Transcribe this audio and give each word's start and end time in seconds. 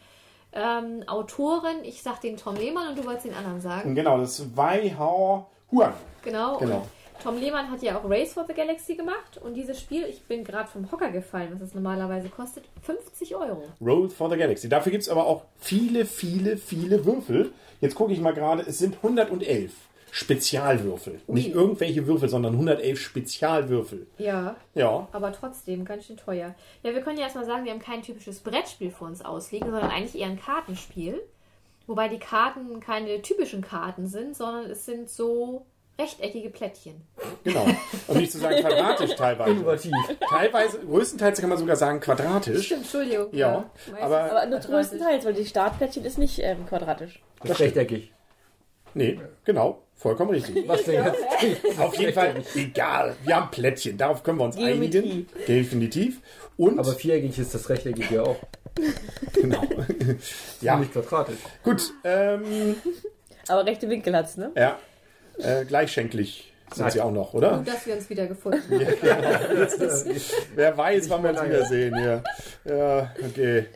Ähm, 0.52 1.02
Autorin, 1.06 1.82
ich 1.82 2.02
sag 2.02 2.20
den 2.20 2.36
Tom 2.36 2.56
Lehmann 2.56 2.88
und 2.88 2.98
du 2.98 3.04
wolltest 3.04 3.26
den 3.26 3.34
anderen 3.34 3.60
sagen. 3.60 3.94
Genau, 3.94 4.18
das 4.18 4.38
ist 4.38 4.56
Wei 4.56 4.94
Hao 4.96 5.46
Huang. 5.72 5.94
Genau. 6.22 6.58
Genau. 6.58 6.86
Tom 7.22 7.38
Lehmann 7.38 7.70
hat 7.70 7.82
ja 7.82 7.98
auch 7.98 8.08
Race 8.08 8.34
for 8.34 8.44
the 8.46 8.52
Galaxy 8.52 8.96
gemacht 8.96 9.38
und 9.42 9.54
dieses 9.54 9.80
Spiel, 9.80 10.04
ich 10.04 10.22
bin 10.24 10.44
gerade 10.44 10.68
vom 10.68 10.90
Hocker 10.92 11.10
gefallen, 11.10 11.48
was 11.54 11.62
es 11.62 11.74
normalerweise 11.74 12.28
kostet, 12.28 12.64
50 12.82 13.34
Euro. 13.34 13.62
Roll 13.80 14.10
for 14.10 14.28
the 14.28 14.36
Galaxy. 14.36 14.68
Dafür 14.68 14.92
gibt 14.92 15.04
es 15.04 15.08
aber 15.08 15.26
auch 15.26 15.44
viele, 15.56 16.04
viele, 16.04 16.58
viele 16.58 17.04
Würfel. 17.06 17.52
Jetzt 17.80 17.94
gucke 17.94 18.12
ich 18.12 18.20
mal 18.20 18.32
gerade, 18.34 18.62
es 18.62 18.78
sind 18.78 18.96
111 19.02 19.72
Spezialwürfel. 20.10 21.20
Ui. 21.26 21.34
Nicht 21.34 21.54
irgendwelche 21.54 22.06
Würfel, 22.06 22.28
sondern 22.28 22.52
111 22.54 23.00
Spezialwürfel. 23.00 24.06
Ja. 24.18 24.56
Ja. 24.74 25.08
Aber 25.12 25.32
trotzdem 25.32 25.84
ganz 25.84 26.06
schön 26.06 26.16
teuer. 26.16 26.54
Ja, 26.82 26.94
wir 26.94 27.00
können 27.02 27.18
ja 27.18 27.24
erstmal 27.24 27.44
sagen, 27.44 27.64
wir 27.64 27.72
haben 27.72 27.80
kein 27.80 28.02
typisches 28.02 28.40
Brettspiel 28.40 28.90
vor 28.90 29.08
uns 29.08 29.24
auslegen, 29.24 29.70
sondern 29.70 29.90
eigentlich 29.90 30.20
eher 30.20 30.28
ein 30.28 30.40
Kartenspiel. 30.40 31.20
Wobei 31.86 32.08
die 32.08 32.18
Karten 32.18 32.80
keine 32.80 33.20
typischen 33.22 33.60
Karten 33.60 34.06
sind, 34.06 34.36
sondern 34.36 34.70
es 34.70 34.86
sind 34.86 35.10
so 35.10 35.66
rechteckige 35.98 36.48
Plättchen. 36.50 36.94
Genau. 37.44 37.66
Um 38.08 38.16
nicht 38.16 38.32
zu 38.32 38.38
sagen 38.38 38.56
quadratisch 38.60 39.14
teilweise. 39.16 39.50
Innovativ. 39.50 39.92
Teilweise, 40.28 40.78
größtenteils 40.80 41.40
kann 41.40 41.50
man 41.50 41.58
sogar 41.58 41.76
sagen 41.76 42.00
quadratisch. 42.00 42.66
Stimmt, 42.66 42.82
Entschuldigung. 42.82 43.26
Ja, 43.32 43.68
Meistens- 43.90 44.00
aber 44.00 44.22
Aber 44.30 44.46
nur 44.46 44.58
größtenteils, 44.60 45.24
weil 45.24 45.34
die 45.34 45.44
Startplättchen 45.46 46.04
ist 46.04 46.18
nicht 46.18 46.38
ähm, 46.40 46.66
quadratisch. 46.66 47.20
Das 47.44 47.58
ist 47.58 47.60
rechteckig. 47.60 48.12
nee, 48.94 49.18
genau, 49.44 49.82
vollkommen 49.94 50.30
richtig. 50.30 50.66
Was 50.68 50.84
denn 50.84 51.04
jetzt? 51.04 51.78
Auf 51.78 51.94
jeden 51.98 52.12
Fall 52.12 52.34
egal. 52.54 53.16
Wir 53.24 53.36
haben 53.36 53.50
Plättchen, 53.50 53.96
darauf 53.98 54.22
können 54.22 54.38
wir 54.38 54.44
uns 54.44 54.56
Geometrie. 54.56 54.98
einigen. 54.98 55.28
Definitiv. 55.46 56.20
Und 56.56 56.78
Aber 56.78 56.92
viereckig 56.92 57.38
ist 57.38 57.54
das 57.54 57.68
rechteckige 57.68 58.22
auch. 58.22 58.36
genau. 59.32 59.62
ja, 60.60 60.76
Nicht 60.76 60.92
quadratisch. 60.92 61.38
gut. 61.62 61.92
Ähm, 62.04 62.76
Aber 63.48 63.66
rechte 63.66 63.88
Winkel 63.88 64.14
hat's, 64.16 64.36
ne? 64.36 64.50
ja, 64.56 64.78
äh, 65.38 65.64
gleichschenklich 65.64 66.52
sind 66.72 66.90
sie 66.92 67.00
auch 67.00 67.10
noch, 67.12 67.34
oder? 67.34 67.58
Gut, 67.58 67.68
dass 67.68 67.86
wir 67.86 67.94
uns 67.94 68.08
wieder 68.10 68.26
gefunden 68.26 68.62
haben. 68.68 69.68
Wer 70.54 70.76
weiß, 70.76 71.10
wann 71.10 71.22
wir 71.22 71.30
uns 71.30 71.42
wiedersehen 71.44 71.96
hier. 71.96 72.22
Ja, 72.64 73.12
okay. 73.24 73.66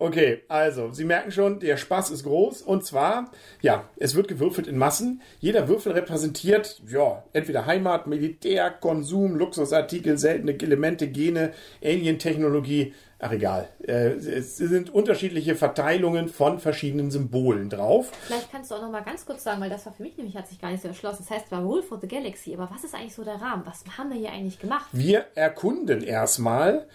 Okay, 0.00 0.42
also, 0.46 0.92
Sie 0.92 1.04
merken 1.04 1.32
schon, 1.32 1.58
der 1.58 1.76
Spaß 1.76 2.12
ist 2.12 2.22
groß. 2.22 2.62
Und 2.62 2.84
zwar, 2.84 3.32
ja, 3.60 3.88
es 3.96 4.14
wird 4.14 4.28
gewürfelt 4.28 4.68
in 4.68 4.78
Massen. 4.78 5.22
Jeder 5.40 5.66
Würfel 5.66 5.90
repräsentiert, 5.90 6.80
ja, 6.88 7.24
entweder 7.32 7.66
Heimat, 7.66 8.06
Militär, 8.06 8.70
Konsum, 8.70 9.34
Luxusartikel, 9.34 10.16
seltene 10.16 10.52
Elemente, 10.52 11.08
Gene, 11.08 11.52
Alien-Technologie. 11.82 12.94
Ach, 13.20 13.32
egal. 13.32 13.68
Äh, 13.80 14.10
es 14.10 14.56
sind 14.58 14.94
unterschiedliche 14.94 15.56
Verteilungen 15.56 16.28
von 16.28 16.60
verschiedenen 16.60 17.10
Symbolen 17.10 17.68
drauf. 17.68 18.12
Vielleicht 18.22 18.52
kannst 18.52 18.70
du 18.70 18.76
auch 18.76 18.82
noch 18.82 18.92
mal 18.92 19.02
ganz 19.02 19.26
kurz 19.26 19.42
sagen, 19.42 19.60
weil 19.60 19.70
das 19.70 19.86
war 19.86 19.92
für 19.92 20.04
mich 20.04 20.16
nämlich, 20.16 20.36
hat 20.36 20.46
sich 20.46 20.60
gar 20.60 20.70
nicht 20.70 20.82
so 20.82 20.88
erschlossen. 20.88 21.24
Das 21.26 21.36
heißt 21.36 21.48
zwar 21.48 21.62
Rule 21.62 21.82
for 21.82 21.98
the 22.00 22.06
Galaxy, 22.06 22.54
aber 22.54 22.70
was 22.72 22.84
ist 22.84 22.94
eigentlich 22.94 23.14
so 23.14 23.24
der 23.24 23.34
Rahmen? 23.34 23.64
Was 23.66 23.82
haben 23.98 24.10
wir 24.10 24.18
hier 24.18 24.30
eigentlich 24.30 24.60
gemacht? 24.60 24.86
Wir 24.92 25.24
erkunden 25.34 26.02
erstmal 26.02 26.86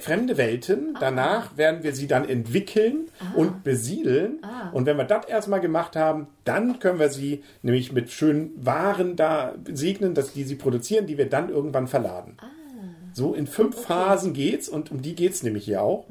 fremde 0.00 0.36
Welten. 0.36 0.96
Danach 0.98 1.56
werden 1.56 1.84
wir 1.84 1.94
sie 1.94 2.08
dann 2.08 2.28
entwickeln 2.28 3.08
und 3.36 3.62
besiedeln. 3.62 4.40
Und 4.72 4.86
wenn 4.86 4.96
wir 4.96 5.04
das 5.04 5.26
erstmal 5.26 5.60
gemacht 5.60 5.94
haben, 5.94 6.26
dann 6.44 6.80
können 6.80 6.98
wir 6.98 7.10
sie 7.10 7.44
nämlich 7.62 7.92
mit 7.92 8.10
schönen 8.10 8.52
Waren 8.64 9.14
da 9.14 9.54
segnen, 9.70 10.14
dass 10.14 10.32
die 10.32 10.42
sie 10.42 10.56
produzieren, 10.56 11.06
die 11.06 11.16
wir 11.16 11.28
dann 11.28 11.48
irgendwann 11.48 11.86
verladen. 11.86 12.36
So 13.12 13.34
in 13.34 13.46
fünf 13.46 13.80
Phasen 13.80 14.32
geht's 14.32 14.68
und 14.68 14.90
um 14.90 15.02
die 15.02 15.14
geht's 15.14 15.42
nämlich 15.42 15.64
hier 15.64 15.82
auch. 15.82 16.06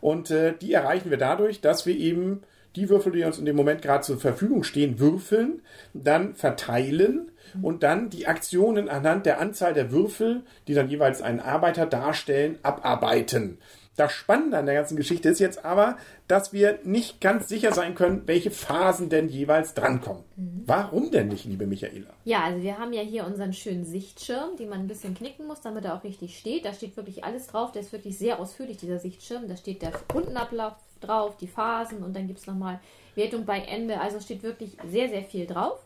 Und 0.00 0.30
äh, 0.30 0.54
die 0.60 0.72
erreichen 0.72 1.10
wir 1.10 1.18
dadurch, 1.18 1.60
dass 1.60 1.86
wir 1.86 1.96
eben 1.96 2.42
die 2.76 2.88
Würfel, 2.88 3.12
die 3.12 3.24
uns 3.24 3.38
in 3.38 3.44
dem 3.44 3.56
Moment 3.56 3.82
gerade 3.82 4.02
zur 4.02 4.18
Verfügung 4.18 4.64
stehen, 4.64 4.98
würfeln, 4.98 5.62
dann 5.92 6.34
verteilen 6.34 7.30
und 7.62 7.82
dann 7.82 8.10
die 8.10 8.26
Aktionen 8.26 8.88
anhand 8.88 9.26
der 9.26 9.40
Anzahl 9.40 9.74
der 9.74 9.92
Würfel, 9.92 10.42
die 10.66 10.74
dann 10.74 10.88
jeweils 10.88 11.22
einen 11.22 11.40
Arbeiter 11.40 11.86
darstellen, 11.86 12.58
abarbeiten. 12.62 13.58
Das 13.96 14.12
Spannende 14.12 14.58
an 14.58 14.66
der 14.66 14.74
ganzen 14.74 14.96
Geschichte 14.96 15.28
ist 15.28 15.38
jetzt 15.38 15.64
aber, 15.64 15.96
dass 16.26 16.52
wir 16.52 16.80
nicht 16.82 17.20
ganz 17.20 17.48
sicher 17.48 17.72
sein 17.72 17.94
können, 17.94 18.22
welche 18.26 18.50
Phasen 18.50 19.08
denn 19.08 19.28
jeweils 19.28 19.74
drankommen. 19.74 20.24
Warum 20.66 21.12
denn 21.12 21.28
nicht, 21.28 21.44
liebe 21.44 21.66
Michaela? 21.66 22.10
Ja, 22.24 22.42
also 22.42 22.62
wir 22.62 22.78
haben 22.78 22.92
ja 22.92 23.02
hier 23.02 23.24
unseren 23.24 23.52
schönen 23.52 23.84
Sichtschirm, 23.84 24.56
den 24.56 24.68
man 24.68 24.80
ein 24.80 24.88
bisschen 24.88 25.14
knicken 25.14 25.46
muss, 25.46 25.60
damit 25.60 25.84
er 25.84 25.94
auch 25.94 26.02
richtig 26.02 26.38
steht. 26.38 26.64
Da 26.64 26.72
steht 26.72 26.96
wirklich 26.96 27.22
alles 27.22 27.46
drauf. 27.46 27.70
Der 27.70 27.82
ist 27.82 27.92
wirklich 27.92 28.18
sehr 28.18 28.40
ausführlich, 28.40 28.78
dieser 28.78 28.98
Sichtschirm. 28.98 29.46
Da 29.46 29.56
steht 29.56 29.82
der 29.82 29.92
Rundenablauf 30.12 30.74
drauf, 31.00 31.36
die 31.36 31.46
Phasen 31.46 32.02
und 32.02 32.16
dann 32.16 32.26
gibt 32.26 32.40
es 32.40 32.46
nochmal 32.46 32.80
Wertung 33.14 33.44
bei 33.44 33.60
Ende. 33.60 34.00
Also 34.00 34.18
steht 34.18 34.42
wirklich 34.42 34.76
sehr, 34.90 35.08
sehr 35.08 35.22
viel 35.22 35.46
drauf. 35.46 35.84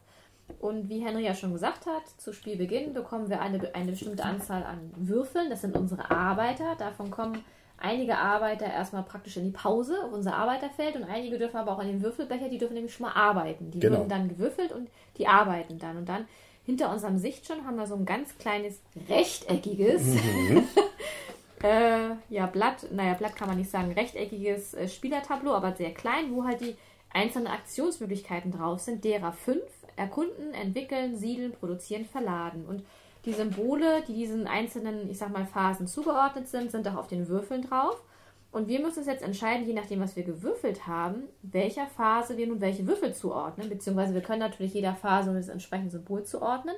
Und 0.61 0.89
wie 0.89 1.05
Henry 1.05 1.25
ja 1.25 1.35
schon 1.35 1.53
gesagt 1.53 1.85
hat, 1.85 2.09
zu 2.17 2.33
Spielbeginn 2.33 2.95
bekommen 2.95 3.29
wir 3.29 3.43
eine, 3.43 3.75
eine 3.75 3.91
bestimmte 3.91 4.25
Anzahl 4.25 4.63
an 4.63 4.93
Würfeln. 4.97 5.51
Das 5.51 5.61
sind 5.61 5.77
unsere 5.77 6.11
Arbeiter. 6.11 6.75
Davon 6.79 7.11
kommen 7.11 7.45
einige 7.81 8.17
Arbeiter 8.19 8.67
erstmal 8.67 9.03
praktisch 9.05 9.37
in 9.37 9.45
die 9.45 9.51
Pause 9.51 9.97
auf 10.05 10.13
unser 10.13 10.35
Arbeiterfeld 10.37 10.97
und 10.97 11.05
einige 11.05 11.39
dürfen 11.39 11.57
aber 11.57 11.73
auch 11.73 11.79
an 11.79 11.87
den 11.87 12.03
Würfelbecher, 12.03 12.49
die 12.49 12.59
dürfen 12.59 12.75
nämlich 12.75 12.93
schon 12.95 13.07
mal 13.07 13.13
arbeiten. 13.15 13.71
Die 13.71 13.81
Genau. 13.81 13.99
würden 13.99 14.09
dann 14.09 14.29
gewürfelt 14.29 14.73
und 14.73 14.89
die 15.17 15.27
arbeiten 15.27 15.79
dann. 15.79 15.97
Und 15.97 16.09
dann 16.09 16.27
hinter 16.67 16.91
unserem 16.93 17.19
Sichtschirm 17.19 17.67
haben 17.67 17.77
wir 17.77 17.87
so 17.87 17.95
ein 17.95 18.05
ganz 18.05 18.37
kleines 18.39 18.81
rechteckiges 19.09 20.03
äh, 21.63 22.11
ja, 22.29 22.47
Blatt, 22.47 22.87
naja, 22.93 23.15
Blatt 23.15 23.37
kann 23.37 23.49
man 23.49 23.59
nicht 23.59 23.71
sagen, 23.71 23.93
rechteckiges 23.93 24.75
äh, 24.75 24.89
Spielertableau, 24.89 25.53
aber 25.53 25.75
sehr 25.75 25.93
klein, 25.93 26.33
wo 26.35 26.45
halt 26.45 26.61
die 26.61 26.77
einzelnen 27.13 27.47
Aktionsmöglichkeiten 27.49 28.53
drauf 28.53 28.81
sind, 28.81 29.03
derer 29.05 29.33
fünf 29.33 29.63
erkunden, 29.97 30.53
entwickeln, 30.55 31.17
siedeln, 31.17 31.53
produzieren, 31.53 32.05
verladen. 32.05 32.65
Und 32.67 32.85
die 33.25 33.33
Symbole, 33.33 34.03
die 34.07 34.15
diesen 34.15 34.47
einzelnen, 34.47 35.11
ich 35.11 35.19
sag 35.19 35.31
mal, 35.31 35.47
Phasen 35.47 35.87
zugeordnet 35.87 36.49
sind, 36.49 36.71
sind 36.71 36.87
auch 36.89 36.97
auf 36.97 37.09
den 37.09 37.29
Würfeln 37.29 37.63
drauf. 37.63 38.03
Und 38.51 38.69
wir 38.69 38.81
müssen 38.81 39.01
uns 39.01 39.07
jetzt 39.07 39.23
entscheiden, 39.23 39.67
je 39.67 39.75
nachdem, 39.75 40.01
was 40.01 40.17
wir 40.17 40.23
gewürfelt 40.23 40.87
haben, 40.87 41.25
welcher 41.43 41.87
Phase 41.87 42.39
wir 42.39 42.47
nun 42.47 42.61
welche 42.61 42.87
Würfel 42.87 43.15
zuordnen. 43.15 43.69
Beziehungsweise 43.69 44.15
wir 44.15 44.23
können 44.23 44.41
natürlich 44.41 44.73
jeder 44.73 44.95
Phase 44.95 45.35
das 45.35 45.49
entsprechende 45.49 45.91
Symbol 45.91 46.25
zuordnen. 46.25 46.75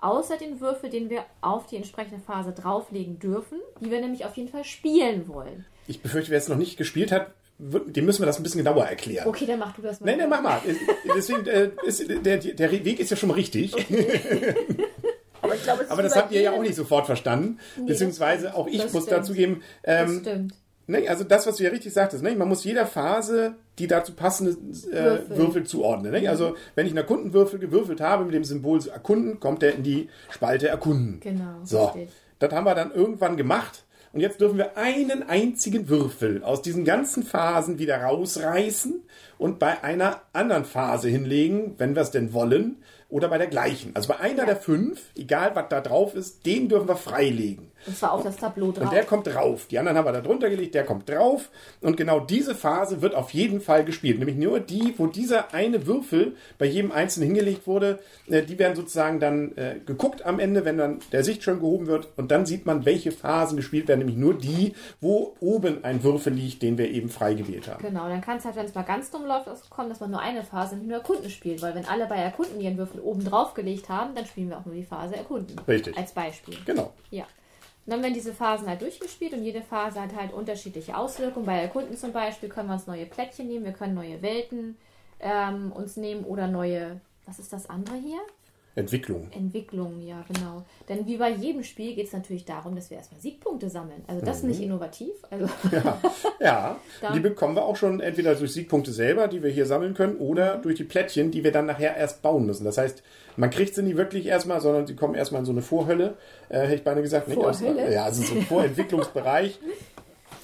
Außer 0.00 0.36
den 0.36 0.60
Würfel, 0.60 0.90
den 0.90 1.08
wir 1.08 1.24
auf 1.40 1.66
die 1.66 1.76
entsprechende 1.76 2.20
Phase 2.20 2.52
drauflegen 2.52 3.18
dürfen, 3.18 3.58
die 3.80 3.90
wir 3.90 4.00
nämlich 4.00 4.26
auf 4.26 4.36
jeden 4.36 4.50
Fall 4.50 4.64
spielen 4.64 5.28
wollen. 5.28 5.64
Ich 5.86 6.02
befürchte, 6.02 6.30
wer 6.30 6.38
es 6.38 6.48
noch 6.48 6.58
nicht 6.58 6.76
gespielt 6.76 7.10
hat, 7.10 7.32
dem 7.58 8.04
müssen 8.04 8.20
wir 8.20 8.26
das 8.26 8.38
ein 8.38 8.42
bisschen 8.42 8.62
genauer 8.62 8.84
erklären. 8.84 9.26
Okay, 9.26 9.46
dann 9.46 9.60
mach 9.60 9.74
du 9.74 9.80
das 9.80 10.00
mal. 10.00 10.06
Nein, 10.06 10.18
nein, 10.18 10.28
mach 10.28 10.42
mal. 10.42 10.60
Deswegen, 11.16 11.46
äh, 11.46 11.70
ist, 11.84 12.04
der, 12.08 12.38
der 12.38 12.70
Weg 12.70 13.00
ist 13.00 13.10
ja 13.10 13.16
schon 13.16 13.30
richtig. 13.30 13.72
Aber 15.54 15.56
ich 15.56 15.62
glaube, 15.64 15.82
es 15.84 15.90
Aber 15.90 16.02
das 16.02 16.16
habt 16.16 16.32
ihr 16.32 16.40
ja 16.40 16.52
auch 16.52 16.62
nicht 16.62 16.74
sofort 16.74 17.06
verstanden. 17.06 17.58
Beziehungsweise 17.86 18.54
auch 18.54 18.66
ich 18.66 18.80
Das 18.82 18.92
muss 18.92 19.04
stimmt. 19.04 19.18
dazu 19.20 19.32
geben, 19.32 19.62
Das 19.82 20.10
ähm, 20.10 20.20
stimmt. 20.20 20.54
ne, 20.86 21.08
also 21.08 21.24
das, 21.24 21.46
was 21.46 21.56
du 21.56 21.64
ja 21.64 21.70
richtig 21.70 21.92
sagtest, 21.92 22.22
ne, 22.22 22.34
man 22.34 22.48
muss 22.48 22.64
jeder 22.64 22.86
Phase 22.86 23.54
die 23.78 23.86
dazu 23.86 24.12
passende 24.12 24.52
äh, 24.52 24.94
Würfel. 24.94 25.36
Würfel. 25.36 25.64
zuordnen. 25.64 26.12
Ne? 26.12 26.28
Also 26.28 26.56
wenn 26.74 26.86
ich 26.86 26.92
einen 26.92 26.98
Erkundenwürfel 26.98 27.58
gewürfelt 27.58 28.00
habe 28.00 28.24
mit 28.24 28.34
dem 28.34 28.44
Symbol 28.44 28.80
Erkunden, 28.88 29.40
kommt 29.40 29.62
der 29.62 29.74
in 29.74 29.82
die 29.82 30.08
Spalte 30.30 30.68
Erkunden. 30.68 31.20
Genau, 31.20 31.58
So, 31.64 31.86
richtig. 31.86 32.10
das 32.38 32.52
haben 32.52 32.64
wir 32.64 32.74
dann 32.74 32.92
irgendwann 32.92 33.36
gemacht 33.36 33.83
Und 34.14 34.20
jetzt 34.20 34.40
dürfen 34.40 34.58
wir 34.58 34.76
einen 34.76 35.24
einzigen 35.24 35.88
Würfel 35.88 36.44
aus 36.44 36.62
diesen 36.62 36.84
ganzen 36.84 37.24
Phasen 37.24 37.80
wieder 37.80 38.00
rausreißen 38.00 39.02
und 39.38 39.58
bei 39.58 39.82
einer 39.82 40.20
anderen 40.32 40.64
Phase 40.64 41.08
hinlegen, 41.08 41.74
wenn 41.78 41.96
wir 41.96 42.02
es 42.02 42.12
denn 42.12 42.32
wollen, 42.32 42.76
oder 43.08 43.28
bei 43.28 43.38
der 43.38 43.48
gleichen. 43.48 43.90
Also 43.94 44.08
bei 44.08 44.20
einer 44.20 44.46
der 44.46 44.56
fünf, 44.56 45.00
egal 45.16 45.56
was 45.56 45.68
da 45.68 45.80
drauf 45.80 46.14
ist, 46.14 46.46
den 46.46 46.68
dürfen 46.68 46.86
wir 46.86 46.96
freilegen. 46.96 47.72
Und 47.86 47.96
zwar 47.96 48.12
auf 48.12 48.22
das 48.22 48.36
Tableau 48.36 48.72
drauf. 48.72 48.84
Und 48.84 48.92
der 48.92 49.04
kommt 49.04 49.26
drauf. 49.26 49.66
Die 49.70 49.78
anderen 49.78 49.98
haben 49.98 50.06
wir 50.06 50.12
da 50.12 50.20
drunter 50.20 50.50
gelegt, 50.50 50.74
der 50.74 50.84
kommt 50.84 51.08
drauf. 51.08 51.50
Und 51.80 51.96
genau 51.96 52.20
diese 52.20 52.54
Phase 52.54 53.02
wird 53.02 53.14
auf 53.14 53.30
jeden 53.30 53.60
Fall 53.60 53.84
gespielt. 53.84 54.18
Nämlich 54.18 54.36
nur 54.36 54.60
die, 54.60 54.94
wo 54.96 55.06
dieser 55.06 55.52
eine 55.52 55.86
Würfel 55.86 56.36
bei 56.58 56.66
jedem 56.66 56.92
Einzelnen 56.92 57.26
hingelegt 57.26 57.66
wurde. 57.66 57.98
Äh, 58.28 58.42
Die 58.42 58.58
werden 58.58 58.74
sozusagen 58.76 59.20
dann 59.20 59.56
äh, 59.56 59.76
geguckt 59.84 60.24
am 60.24 60.38
Ende, 60.38 60.64
wenn 60.64 60.78
dann 60.78 60.98
der 61.12 61.24
Sichtschirm 61.24 61.60
gehoben 61.60 61.86
wird. 61.86 62.08
Und 62.16 62.30
dann 62.30 62.46
sieht 62.46 62.66
man, 62.66 62.84
welche 62.84 63.12
Phasen 63.12 63.56
gespielt 63.56 63.88
werden. 63.88 64.00
Nämlich 64.00 64.16
nur 64.16 64.34
die, 64.34 64.74
wo 65.00 65.34
oben 65.40 65.84
ein 65.84 66.02
Würfel 66.02 66.32
liegt, 66.32 66.62
den 66.62 66.78
wir 66.78 66.90
eben 66.90 67.08
frei 67.08 67.34
gewählt 67.34 67.68
haben. 67.68 67.82
Genau, 67.82 68.08
dann 68.08 68.20
kann 68.20 68.38
es 68.38 68.44
halt, 68.44 68.56
wenn 68.56 68.66
es 68.66 68.74
mal 68.74 68.82
ganz 68.82 69.10
dumm 69.10 69.26
läuft, 69.26 69.48
auch 69.48 69.70
kommen, 69.70 69.88
dass 69.88 70.00
man 70.00 70.10
nur 70.10 70.20
eine 70.20 70.42
Phase 70.42 70.76
nicht 70.76 70.86
nur 70.88 70.98
Erkunden 70.98 71.30
spielt. 71.30 71.62
Weil 71.62 71.74
wenn 71.74 71.86
alle 71.86 72.06
bei 72.06 72.16
Erkunden 72.16 72.60
ihren 72.60 72.76
Würfel 72.78 73.00
oben 73.00 73.24
drauf 73.24 73.54
gelegt 73.54 73.88
haben, 73.88 74.14
dann 74.14 74.26
spielen 74.26 74.48
wir 74.48 74.58
auch 74.58 74.64
nur 74.64 74.74
die 74.74 74.84
Phase 74.84 75.16
Erkunden. 75.16 75.58
Richtig. 75.66 75.96
Als 75.96 76.12
Beispiel. 76.12 76.56
Genau. 76.64 76.92
Ja. 77.10 77.24
Und 77.86 77.92
dann 77.92 78.02
werden 78.02 78.14
diese 78.14 78.32
Phasen 78.32 78.66
halt 78.66 78.80
durchgespielt 78.80 79.34
und 79.34 79.44
jede 79.44 79.60
Phase 79.60 80.00
hat 80.00 80.14
halt 80.14 80.32
unterschiedliche 80.32 80.96
Auswirkungen. 80.96 81.44
Bei 81.44 81.60
Erkunden 81.60 81.96
zum 81.96 82.12
Beispiel 82.12 82.48
können 82.48 82.68
wir 82.68 82.74
uns 82.74 82.86
neue 82.86 83.04
Plättchen 83.04 83.46
nehmen, 83.46 83.66
wir 83.66 83.72
können 83.72 83.94
neue 83.94 84.22
Welten 84.22 84.76
ähm, 85.20 85.70
uns 85.70 85.96
nehmen 85.96 86.24
oder 86.24 86.46
neue, 86.46 87.00
was 87.26 87.38
ist 87.38 87.52
das 87.52 87.68
andere 87.68 87.96
hier? 87.96 88.20
Entwicklung. 88.76 89.28
Entwicklung, 89.30 90.00
ja, 90.04 90.24
genau. 90.32 90.64
Denn 90.88 91.06
wie 91.06 91.16
bei 91.16 91.30
jedem 91.30 91.62
Spiel 91.62 91.94
geht 91.94 92.08
es 92.08 92.12
natürlich 92.12 92.44
darum, 92.44 92.74
dass 92.74 92.90
wir 92.90 92.96
erstmal 92.96 93.20
Siegpunkte 93.20 93.70
sammeln. 93.70 94.02
Also 94.08 94.24
das 94.26 94.38
ist 94.38 94.44
nicht 94.44 94.60
innovativ. 94.60 95.12
Also 95.30 95.46
Ja, 96.40 96.76
ja. 97.00 97.12
Die 97.14 97.20
bekommen 97.20 97.54
wir 97.54 97.64
auch 97.64 97.76
schon 97.76 98.00
entweder 98.00 98.34
durch 98.34 98.52
Siegpunkte 98.52 98.92
selber, 98.92 99.28
die 99.28 99.42
wir 99.44 99.50
hier 99.50 99.66
sammeln 99.66 99.94
können, 99.94 100.16
oder 100.16 100.56
durch 100.58 100.74
die 100.76 100.84
Plättchen, 100.84 101.30
die 101.30 101.44
wir 101.44 101.52
dann 101.52 101.66
nachher 101.66 101.96
erst 101.96 102.20
bauen 102.22 102.46
müssen. 102.46 102.64
Das 102.64 102.76
heißt, 102.76 103.02
man 103.36 103.50
kriegt 103.50 103.74
sie 103.76 103.82
nie 103.82 103.96
wirklich 103.96 104.26
erstmal, 104.26 104.60
sondern 104.60 104.86
sie 104.88 104.96
kommen 104.96 105.14
erstmal 105.14 105.40
in 105.40 105.46
so 105.46 105.52
eine 105.52 105.62
Vorhölle, 105.62 106.16
äh, 106.48 106.60
hätte 106.62 106.74
ich 106.74 106.84
beinahe 106.84 107.02
gesagt. 107.02 107.28
Nicht 107.28 107.38
aus, 107.38 107.60
Vorhölle? 107.60 107.92
ja, 107.92 108.04
also 108.04 108.22
so 108.22 108.34
ein 108.34 108.42
Vorentwicklungsbereich. 108.42 109.58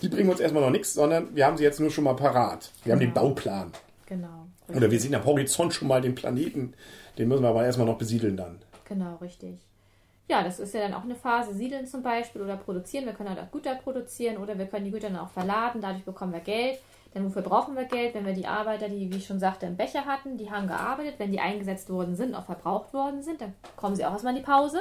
Die 0.03 0.09
bringen 0.09 0.31
uns 0.31 0.41
erstmal 0.41 0.63
noch 0.63 0.71
nichts, 0.71 0.95
sondern 0.95 1.35
wir 1.35 1.47
haben 1.47 1.57
sie 1.57 1.65
jetzt 1.65 1.81
nur 1.81 1.91
schon 1.91 2.05
mal 2.05 2.15
parat. 2.15 2.71
Wir 2.85 2.93
haben 2.93 3.01
den 3.01 3.13
Genau. 3.13 3.21
Bauplan. 3.29 3.73
genau. 4.07 4.47
Oder 4.75 4.91
wir 4.91 5.01
sehen 5.01 5.15
am 5.17 5.25
Horizont 5.25 5.75
schon 5.75 5.89
mal 5.89 6.01
den 6.01 6.15
Planeten. 6.15 6.75
Den 7.21 7.29
müssen 7.29 7.43
wir 7.43 7.51
aber 7.51 7.67
erstmal 7.67 7.87
noch 7.87 7.99
besiedeln 7.99 8.35
dann. 8.35 8.59
Genau, 8.89 9.17
richtig. 9.21 9.59
Ja, 10.27 10.43
das 10.43 10.59
ist 10.59 10.73
ja 10.73 10.81
dann 10.81 10.95
auch 10.95 11.05
eine 11.05 11.15
Phase, 11.15 11.53
siedeln 11.53 11.87
zum 11.87 12.03
Beispiel 12.03 12.41
oder 12.41 12.57
produzieren. 12.57 13.05
Wir 13.05 13.13
können 13.13 13.29
halt 13.29 13.41
auch 13.41 13.51
Güter 13.53 13.75
produzieren 13.75 14.39
oder 14.39 14.57
wir 14.57 14.65
können 14.65 14.87
die 14.87 14.91
Güter 14.91 15.11
dann 15.11 15.19
auch 15.19 15.29
verladen. 15.29 15.83
Dadurch 15.83 16.05
bekommen 16.05 16.33
wir 16.33 16.41
Geld. 16.41 16.79
Denn 17.15 17.27
wofür 17.27 17.43
brauchen 17.43 17.77
wir 17.77 17.85
Geld? 17.85 18.15
Wenn 18.15 18.25
wir 18.25 18.33
die 18.33 18.47
Arbeiter, 18.47 18.89
die, 18.89 19.13
wie 19.13 19.19
ich 19.19 19.27
schon 19.27 19.39
sagte, 19.39 19.67
im 19.67 19.77
Becher 19.77 20.07
hatten, 20.07 20.39
die 20.39 20.51
haben 20.51 20.67
gearbeitet. 20.67 21.17
Wenn 21.19 21.31
die 21.31 21.41
eingesetzt 21.41 21.91
worden 21.91 22.17
sind, 22.17 22.35
auch 22.35 22.47
verbraucht 22.47 22.95
worden 22.95 23.23
sind, 23.23 23.43
dann 23.43 23.53
kommen 23.77 23.97
sie 23.97 24.07
auch 24.07 24.13
erstmal 24.13 24.35
in 24.35 24.41
die 24.41 24.47
Pause. 24.47 24.79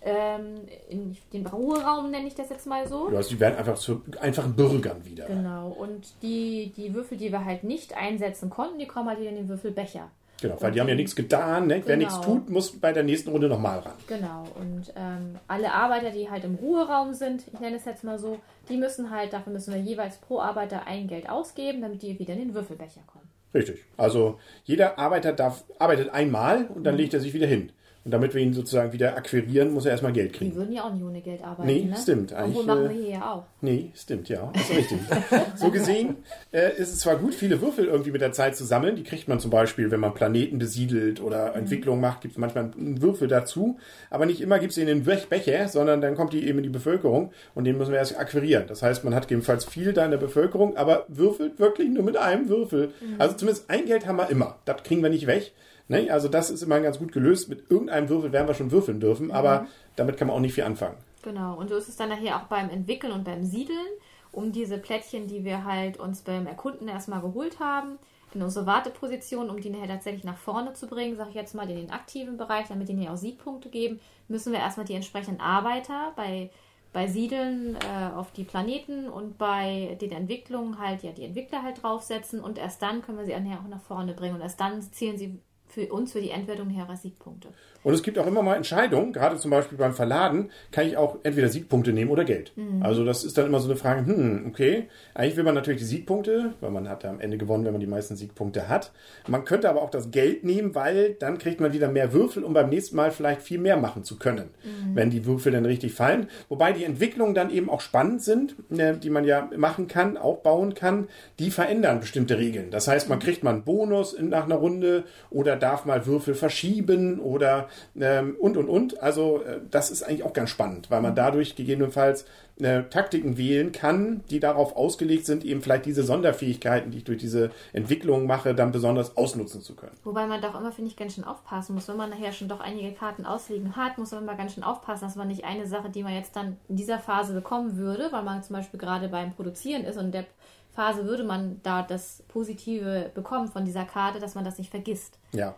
Ähm, 0.00 0.62
in 0.88 1.16
den 1.32 1.46
Ruheraum 1.46 2.10
nenne 2.10 2.26
ich 2.26 2.34
das 2.34 2.48
jetzt 2.48 2.66
mal 2.66 2.88
so. 2.88 3.08
Ja, 3.08 3.18
also 3.18 3.30
die 3.30 3.38
werden 3.38 3.56
einfach 3.56 3.78
zu 3.78 4.02
einfachen 4.20 4.56
Bürgern 4.56 5.04
wieder. 5.04 5.26
Genau. 5.26 5.68
Und 5.68 6.12
die, 6.22 6.72
die 6.76 6.92
Würfel, 6.92 7.18
die 7.18 7.30
wir 7.30 7.44
halt 7.44 7.62
nicht 7.62 7.96
einsetzen 7.96 8.50
konnten, 8.50 8.80
die 8.80 8.88
kommen 8.88 9.08
halt 9.08 9.20
wieder 9.20 9.30
in 9.30 9.36
den 9.36 9.48
Würfelbecher. 9.48 10.10
Genau, 10.42 10.56
weil 10.60 10.72
die 10.72 10.80
haben 10.80 10.88
ja 10.88 10.94
nichts 10.94 11.16
getan. 11.16 11.68
Ne? 11.68 11.82
Wer 11.86 11.96
Genau. 11.96 12.08
nichts 12.10 12.20
tut, 12.20 12.50
muss 12.50 12.78
bei 12.78 12.92
der 12.92 13.02
nächsten 13.04 13.30
Runde 13.30 13.48
nochmal 13.48 13.78
ran. 13.78 13.92
Genau, 14.08 14.44
und 14.60 14.92
ähm, 14.96 15.36
alle 15.48 15.72
Arbeiter, 15.72 16.10
die 16.10 16.28
halt 16.28 16.44
im 16.44 16.56
Ruheraum 16.56 17.14
sind, 17.14 17.44
ich 17.52 17.58
nenne 17.60 17.76
es 17.76 17.84
jetzt 17.84 18.04
mal 18.04 18.18
so, 18.18 18.38
die 18.68 18.76
müssen 18.76 19.10
halt, 19.10 19.32
dafür 19.32 19.52
müssen 19.52 19.72
wir 19.72 19.80
jeweils 19.80 20.18
pro 20.18 20.40
Arbeiter 20.40 20.86
ein 20.86 21.06
Geld 21.08 21.30
ausgeben, 21.30 21.80
damit 21.80 22.02
die 22.02 22.18
wieder 22.18 22.34
in 22.34 22.40
den 22.40 22.54
Würfelbecher 22.54 23.00
kommen. 23.06 23.28
Richtig. 23.54 23.84
Also 23.96 24.38
jeder 24.64 24.98
Arbeiter 24.98 25.32
darf, 25.32 25.64
arbeitet 25.78 26.10
einmal 26.10 26.66
und 26.66 26.78
Mhm. 26.80 26.84
dann 26.84 26.96
legt 26.96 27.14
er 27.14 27.20
sich 27.20 27.34
wieder 27.34 27.46
hin. 27.46 27.70
Und 28.04 28.10
damit 28.10 28.34
wir 28.34 28.42
ihn 28.42 28.52
sozusagen 28.52 28.92
wieder 28.92 29.16
akquirieren, 29.16 29.72
muss 29.72 29.84
er 29.84 29.92
erstmal 29.92 30.12
Geld 30.12 30.34
Die 30.34 30.38
kriegen. 30.38 30.56
würden 30.56 30.72
ja 30.72 30.82
auch 30.82 30.92
nicht 30.92 31.04
ohne 31.04 31.20
Geld 31.20 31.42
arbeiten. 31.44 31.68
Nee, 31.68 31.84
ne? 31.84 31.96
stimmt. 31.96 32.32
Obwohl 32.32 32.44
Eigentlich, 32.44 32.66
machen 32.66 32.86
äh, 32.86 32.88
wir 32.88 32.96
hier 32.96 33.10
ja 33.10 33.32
auch. 33.32 33.44
Nee, 33.60 33.90
stimmt, 33.94 34.28
ja. 34.28 34.50
Ist 34.54 34.76
richtig. 34.76 34.98
so 35.54 35.70
gesehen 35.70 36.16
äh, 36.50 36.72
ist 36.76 36.92
es 36.92 36.98
zwar 36.98 37.16
gut, 37.16 37.32
viele 37.32 37.60
Würfel 37.60 37.84
irgendwie 37.84 38.10
mit 38.10 38.20
der 38.20 38.32
Zeit 38.32 38.56
zu 38.56 38.64
sammeln. 38.64 38.96
Die 38.96 39.04
kriegt 39.04 39.28
man 39.28 39.38
zum 39.38 39.52
Beispiel, 39.52 39.92
wenn 39.92 40.00
man 40.00 40.14
Planeten 40.14 40.58
besiedelt 40.58 41.20
oder 41.20 41.54
Entwicklung 41.54 42.00
macht, 42.00 42.22
gibt 42.22 42.32
es 42.32 42.38
manchmal 42.38 42.72
einen 42.76 43.00
Würfel 43.00 43.28
dazu. 43.28 43.78
Aber 44.10 44.26
nicht 44.26 44.40
immer 44.40 44.58
gibt 44.58 44.70
es 44.70 44.76
den 44.76 44.88
in 44.88 45.04
den 45.04 45.20
Becher, 45.28 45.68
sondern 45.68 46.00
dann 46.00 46.16
kommt 46.16 46.32
die 46.32 46.44
eben 46.48 46.58
in 46.58 46.64
die 46.64 46.70
Bevölkerung 46.70 47.30
und 47.54 47.64
den 47.64 47.78
müssen 47.78 47.92
wir 47.92 47.98
erst 47.98 48.18
akquirieren. 48.18 48.64
Das 48.66 48.82
heißt, 48.82 49.04
man 49.04 49.14
hat 49.14 49.28
gegebenenfalls 49.28 49.64
viel 49.64 49.92
da 49.92 50.04
in 50.04 50.10
der 50.10 50.18
Bevölkerung, 50.18 50.76
aber 50.76 51.04
würfelt 51.06 51.60
wirklich 51.60 51.88
nur 51.88 52.02
mit 52.02 52.16
einem 52.16 52.48
Würfel. 52.48 52.90
Also 53.18 53.36
zumindest 53.36 53.70
ein 53.70 53.86
Geld 53.86 54.06
haben 54.06 54.16
wir 54.16 54.28
immer. 54.28 54.56
Das 54.64 54.82
kriegen 54.82 55.04
wir 55.04 55.10
nicht 55.10 55.28
weg. 55.28 55.52
Ne? 55.92 56.10
Also 56.10 56.28
das 56.28 56.50
ist 56.50 56.62
immer 56.62 56.80
ganz 56.80 56.98
gut 56.98 57.12
gelöst. 57.12 57.48
Mit 57.48 57.70
irgendeinem 57.70 58.08
Würfel 58.08 58.32
werden 58.32 58.48
wir 58.48 58.54
schon 58.54 58.70
würfeln 58.70 59.00
dürfen, 59.00 59.30
aber 59.30 59.66
damit 59.96 60.16
kann 60.16 60.28
man 60.28 60.36
auch 60.36 60.40
nicht 60.40 60.54
viel 60.54 60.64
anfangen. 60.64 60.96
Genau, 61.22 61.56
und 61.56 61.68
so 61.68 61.76
ist 61.76 61.88
es 61.88 61.96
dann 61.96 62.08
nachher 62.08 62.36
auch 62.36 62.46
beim 62.46 62.68
Entwickeln 62.68 63.12
und 63.12 63.24
beim 63.24 63.44
Siedeln, 63.44 63.86
um 64.32 64.50
diese 64.50 64.78
Plättchen, 64.78 65.28
die 65.28 65.44
wir 65.44 65.64
halt 65.64 65.98
uns 65.98 66.22
beim 66.22 66.46
Erkunden 66.46 66.88
erstmal 66.88 67.20
geholt 67.20 67.60
haben, 67.60 67.98
in 68.34 68.42
unsere 68.42 68.66
Warteposition, 68.66 69.50
um 69.50 69.60
die 69.60 69.70
nachher 69.70 69.88
tatsächlich 69.88 70.24
nach 70.24 70.38
vorne 70.38 70.72
zu 70.72 70.86
bringen, 70.86 71.16
sage 71.16 71.30
ich 71.30 71.36
jetzt 71.36 71.54
mal 71.54 71.68
in 71.68 71.76
den 71.76 71.90
aktiven 71.90 72.36
Bereich, 72.36 72.68
damit 72.68 72.88
die 72.88 72.94
nachher 72.94 73.12
auch 73.12 73.18
Siegpunkte 73.18 73.68
geben, 73.68 74.00
müssen 74.28 74.52
wir 74.52 74.60
erstmal 74.60 74.86
die 74.86 74.94
entsprechenden 74.94 75.40
Arbeiter 75.40 76.12
bei, 76.16 76.50
bei 76.92 77.06
Siedeln 77.06 77.76
äh, 77.76 78.14
auf 78.14 78.32
die 78.32 78.44
Planeten 78.44 79.08
und 79.08 79.38
bei 79.38 79.96
den 80.00 80.12
Entwicklungen 80.12 80.78
halt, 80.78 81.02
ja, 81.02 81.12
die 81.12 81.24
Entwickler 81.24 81.62
halt 81.62 81.82
draufsetzen 81.82 82.40
und 82.40 82.58
erst 82.58 82.80
dann 82.82 83.02
können 83.02 83.18
wir 83.18 83.26
sie 83.26 83.32
nachher 83.32 83.60
auch 83.60 83.68
nach 83.68 83.82
vorne 83.82 84.14
bringen 84.14 84.34
und 84.34 84.40
erst 84.40 84.60
dann 84.60 84.80
zählen 84.80 85.18
sie 85.18 85.38
für 85.72 85.90
uns 85.92 86.12
für 86.12 86.20
die 86.20 86.30
Endwertung 86.30 86.68
nachher 86.68 86.88
als 86.90 87.02
Siegpunkte. 87.02 87.48
Und 87.82 87.94
es 87.94 88.02
gibt 88.02 88.18
auch 88.18 88.26
immer 88.26 88.42
mal 88.42 88.56
Entscheidungen, 88.56 89.12
gerade 89.12 89.36
zum 89.38 89.50
Beispiel 89.50 89.78
beim 89.78 89.94
Verladen, 89.94 90.50
kann 90.70 90.86
ich 90.86 90.96
auch 90.96 91.16
entweder 91.22 91.48
Siegpunkte 91.48 91.92
nehmen 91.92 92.10
oder 92.10 92.24
Geld. 92.24 92.52
Also 92.80 93.04
das 93.04 93.24
ist 93.24 93.36
dann 93.38 93.46
immer 93.46 93.58
so 93.58 93.68
eine 93.68 93.76
Frage, 93.76 94.06
hm, 94.06 94.44
okay, 94.48 94.88
eigentlich 95.14 95.36
will 95.36 95.44
man 95.44 95.54
natürlich 95.54 95.80
die 95.80 95.86
Siegpunkte, 95.86 96.52
weil 96.60 96.70
man 96.70 96.88
hat 96.88 97.02
ja 97.04 97.10
am 97.10 97.20
Ende 97.20 97.38
gewonnen, 97.38 97.64
wenn 97.64 97.72
man 97.72 97.80
die 97.80 97.86
meisten 97.86 98.14
Siegpunkte 98.14 98.68
hat. 98.68 98.92
Man 99.26 99.44
könnte 99.44 99.68
aber 99.68 99.82
auch 99.82 99.90
das 99.90 100.10
Geld 100.10 100.44
nehmen, 100.44 100.74
weil 100.74 101.14
dann 101.14 101.38
kriegt 101.38 101.60
man 101.60 101.72
wieder 101.72 101.88
mehr 101.88 102.12
Würfel, 102.12 102.44
um 102.44 102.52
beim 102.52 102.68
nächsten 102.68 102.94
Mal 102.94 103.10
vielleicht 103.10 103.42
viel 103.42 103.58
mehr 103.58 103.76
machen 103.76 104.04
zu 104.04 104.18
können, 104.18 104.50
wenn 104.94 105.10
die 105.10 105.24
Würfel 105.24 105.52
dann 105.52 105.64
richtig 105.64 105.94
fallen. 105.94 106.28
Wobei 106.48 106.72
die 106.72 106.84
Entwicklungen 106.84 107.34
dann 107.34 107.50
eben 107.50 107.68
auch 107.70 107.80
spannend 107.80 108.22
sind, 108.22 108.70
ne, 108.70 108.96
die 108.96 109.10
man 109.10 109.24
ja 109.24 109.48
machen 109.56 109.88
kann, 109.88 110.16
auch 110.16 110.38
bauen 110.38 110.74
kann, 110.74 111.08
die 111.38 111.50
verändern 111.50 112.00
bestimmte 112.00 112.38
Regeln. 112.38 112.70
Das 112.70 112.86
heißt, 112.86 113.08
man 113.08 113.18
kriegt 113.18 113.42
mal 113.42 113.54
einen 113.54 113.64
Bonus 113.64 114.16
nach 114.20 114.44
einer 114.44 114.56
Runde 114.56 115.04
oder 115.30 115.56
darf 115.62 115.84
mal 115.84 116.06
Würfel 116.06 116.34
verschieben 116.34 117.20
oder 117.20 117.68
ähm, 117.98 118.36
und 118.38 118.56
und 118.56 118.68
und. 118.68 119.02
Also 119.02 119.42
äh, 119.42 119.60
das 119.70 119.90
ist 119.90 120.02
eigentlich 120.02 120.24
auch 120.24 120.32
ganz 120.32 120.50
spannend, 120.50 120.90
weil 120.90 121.00
man 121.00 121.14
dadurch 121.14 121.56
gegebenenfalls 121.56 122.24
äh, 122.60 122.84
Taktiken 122.84 123.38
wählen 123.38 123.72
kann, 123.72 124.22
die 124.30 124.40
darauf 124.40 124.76
ausgelegt 124.76 125.26
sind, 125.26 125.44
eben 125.44 125.62
vielleicht 125.62 125.86
diese 125.86 126.02
Sonderfähigkeiten, 126.02 126.90
die 126.90 126.98
ich 126.98 127.04
durch 127.04 127.18
diese 127.18 127.50
Entwicklung 127.72 128.26
mache, 128.26 128.54
dann 128.54 128.72
besonders 128.72 129.16
ausnutzen 129.16 129.62
zu 129.62 129.74
können. 129.74 129.96
Wobei 130.04 130.26
man 130.26 130.40
doch 130.40 130.58
immer, 130.58 130.72
finde 130.72 130.90
ich, 130.90 130.96
ganz 130.96 131.14
schön 131.14 131.24
aufpassen 131.24 131.74
muss. 131.74 131.88
Wenn 131.88 131.96
man 131.96 132.10
nachher 132.10 132.32
schon 132.32 132.48
doch 132.48 132.60
einige 132.60 132.92
Karten 132.92 133.24
ausliegen 133.24 133.76
hat, 133.76 133.98
muss 133.98 134.12
man 134.12 134.22
immer 134.22 134.36
ganz 134.36 134.54
schön 134.54 134.64
aufpassen, 134.64 135.04
dass 135.04 135.16
man 135.16 135.28
nicht 135.28 135.44
eine 135.44 135.66
Sache, 135.66 135.90
die 135.90 136.02
man 136.02 136.14
jetzt 136.14 136.36
dann 136.36 136.56
in 136.68 136.76
dieser 136.76 136.98
Phase 136.98 137.32
bekommen 137.34 137.76
würde, 137.76 138.08
weil 138.10 138.22
man 138.22 138.42
zum 138.42 138.56
Beispiel 138.56 138.78
gerade 138.78 139.08
beim 139.08 139.32
Produzieren 139.32 139.84
ist 139.84 139.96
und 139.96 140.12
der 140.12 140.26
Phase 140.74 141.04
würde 141.06 141.24
man 141.24 141.60
da 141.62 141.82
das 141.82 142.22
Positive 142.28 143.10
bekommen 143.14 143.48
von 143.48 143.64
dieser 143.64 143.84
Karte, 143.84 144.20
dass 144.20 144.34
man 144.34 144.44
das 144.44 144.58
nicht 144.58 144.70
vergisst. 144.70 145.18
Ja. 145.32 145.54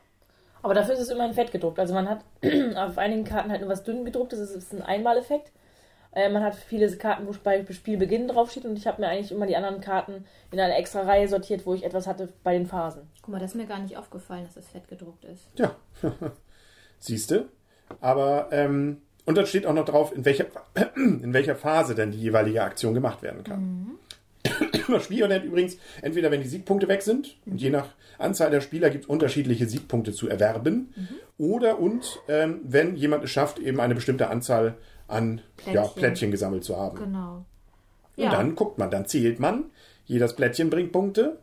Aber 0.63 0.75
dafür 0.75 0.95
ist 0.95 1.01
es 1.01 1.11
immer 1.11 1.27
in 1.27 1.35
Fett 1.35 1.53
gedruckt. 1.53 1.79
Also 1.79 1.95
man 1.95 2.09
hat 2.09 2.25
auf 2.77 2.99
einigen 2.99 3.25
Karten 3.25 3.51
halt 3.51 3.61
nur 3.61 3.71
was 3.71 3.85
dünn 3.85 4.05
gedruckt, 4.05 4.33
das 4.33 4.41
ist, 4.41 4.73
ein 4.73 4.83
Einmaleffekt. 4.83 5.53
Äh, 6.13 6.31
man 6.31 6.43
hat 6.43 6.55
viele 6.55 6.91
Karten, 6.97 7.27
wo 7.27 7.35
bei 7.43 7.65
Spielbeginn 7.69 8.29
draufsteht 8.29 8.65
und 8.65 8.79
ich 8.79 8.87
habe 8.87 9.03
mir 9.03 9.09
eigentlich 9.09 9.31
immer 9.31 9.47
die 9.47 9.57
anderen 9.57 9.81
Karten 9.81 10.25
in 10.51 10.61
eine 10.61 10.77
extra 10.77 11.03
Reihe 11.03 11.29
sortiert, 11.29 11.67
wo 11.67 11.75
ich 11.75 11.85
etwas 11.85 12.07
hatte 12.07 12.33
bei 12.43 12.55
den 12.55 12.67
Phasen. 12.67 13.03
Guck 13.21 13.33
mal, 13.33 13.41
das 13.41 13.51
ist 13.51 13.57
mir 13.57 13.67
gar 13.67 13.79
nicht 13.79 13.97
aufgefallen, 13.97 14.45
dass 14.45 14.55
das 14.55 14.69
fett 14.69 14.89
gedruckt 14.89 15.25
ist. 15.25 15.51
Ja. 15.57 15.77
Siehste. 16.99 17.49
Aber, 18.01 18.49
ähm, 18.51 19.03
und 19.27 19.37
dann 19.37 19.47
steht 19.47 19.67
auch 19.67 19.75
noch 19.75 19.85
drauf, 19.85 20.15
in 20.15 20.25
welcher, 20.25 20.47
in 20.97 21.35
welcher 21.35 21.57
Phase 21.57 21.95
denn 21.95 22.11
die 22.11 22.21
jeweilige 22.21 22.63
Aktion 22.63 22.95
gemacht 22.95 23.23
werden 23.23 23.45
kann. 23.45 23.99
Das 24.09 24.14
Spiel 25.01 25.27
nennt 25.29 25.45
übrigens, 25.45 25.79
entweder 26.03 26.31
wenn 26.31 26.43
die 26.43 26.49
Siegpunkte 26.49 26.89
weg 26.89 27.03
sind, 27.03 27.37
und 27.47 27.61
je 27.61 27.71
nach 27.71 27.89
Anzahl 28.19 28.51
der 28.51 28.61
Spieler 28.61 28.91
gibt 28.91 29.05
es 29.05 29.11
unterschiedliche 29.11 29.67
Siegpunkte 29.67 30.13
zu 30.13 30.29
erwerben, 30.29 30.95
oder 31.39 31.79
und 31.79 32.21
ähm, 32.29 32.61
wenn 32.65 32.97
jemand 32.97 33.25
es 33.25 33.31
schafft, 33.31 33.59
eben 33.59 33.81
eine 33.81 33.95
bestimmte 33.95 34.29
Anzahl 34.29 34.77
an 35.09 35.41
Plättchen, 35.57 35.75
ja, 35.75 35.83
Plättchen. 35.83 36.01
Plättchen 36.01 36.31
gesammelt 36.31 36.65
zu 36.65 36.77
haben. 36.77 36.99
Genau. 36.99 37.45
Und 38.17 38.33
dann 38.33 38.55
guckt 38.55 38.79
man, 38.79 38.91
dann 38.91 39.07
zählt 39.07 39.41
man. 39.41 39.65
Jedes 40.07 40.35
Plättchen 40.35 40.71
bringt 40.71 40.93
Punkte. 40.93 41.39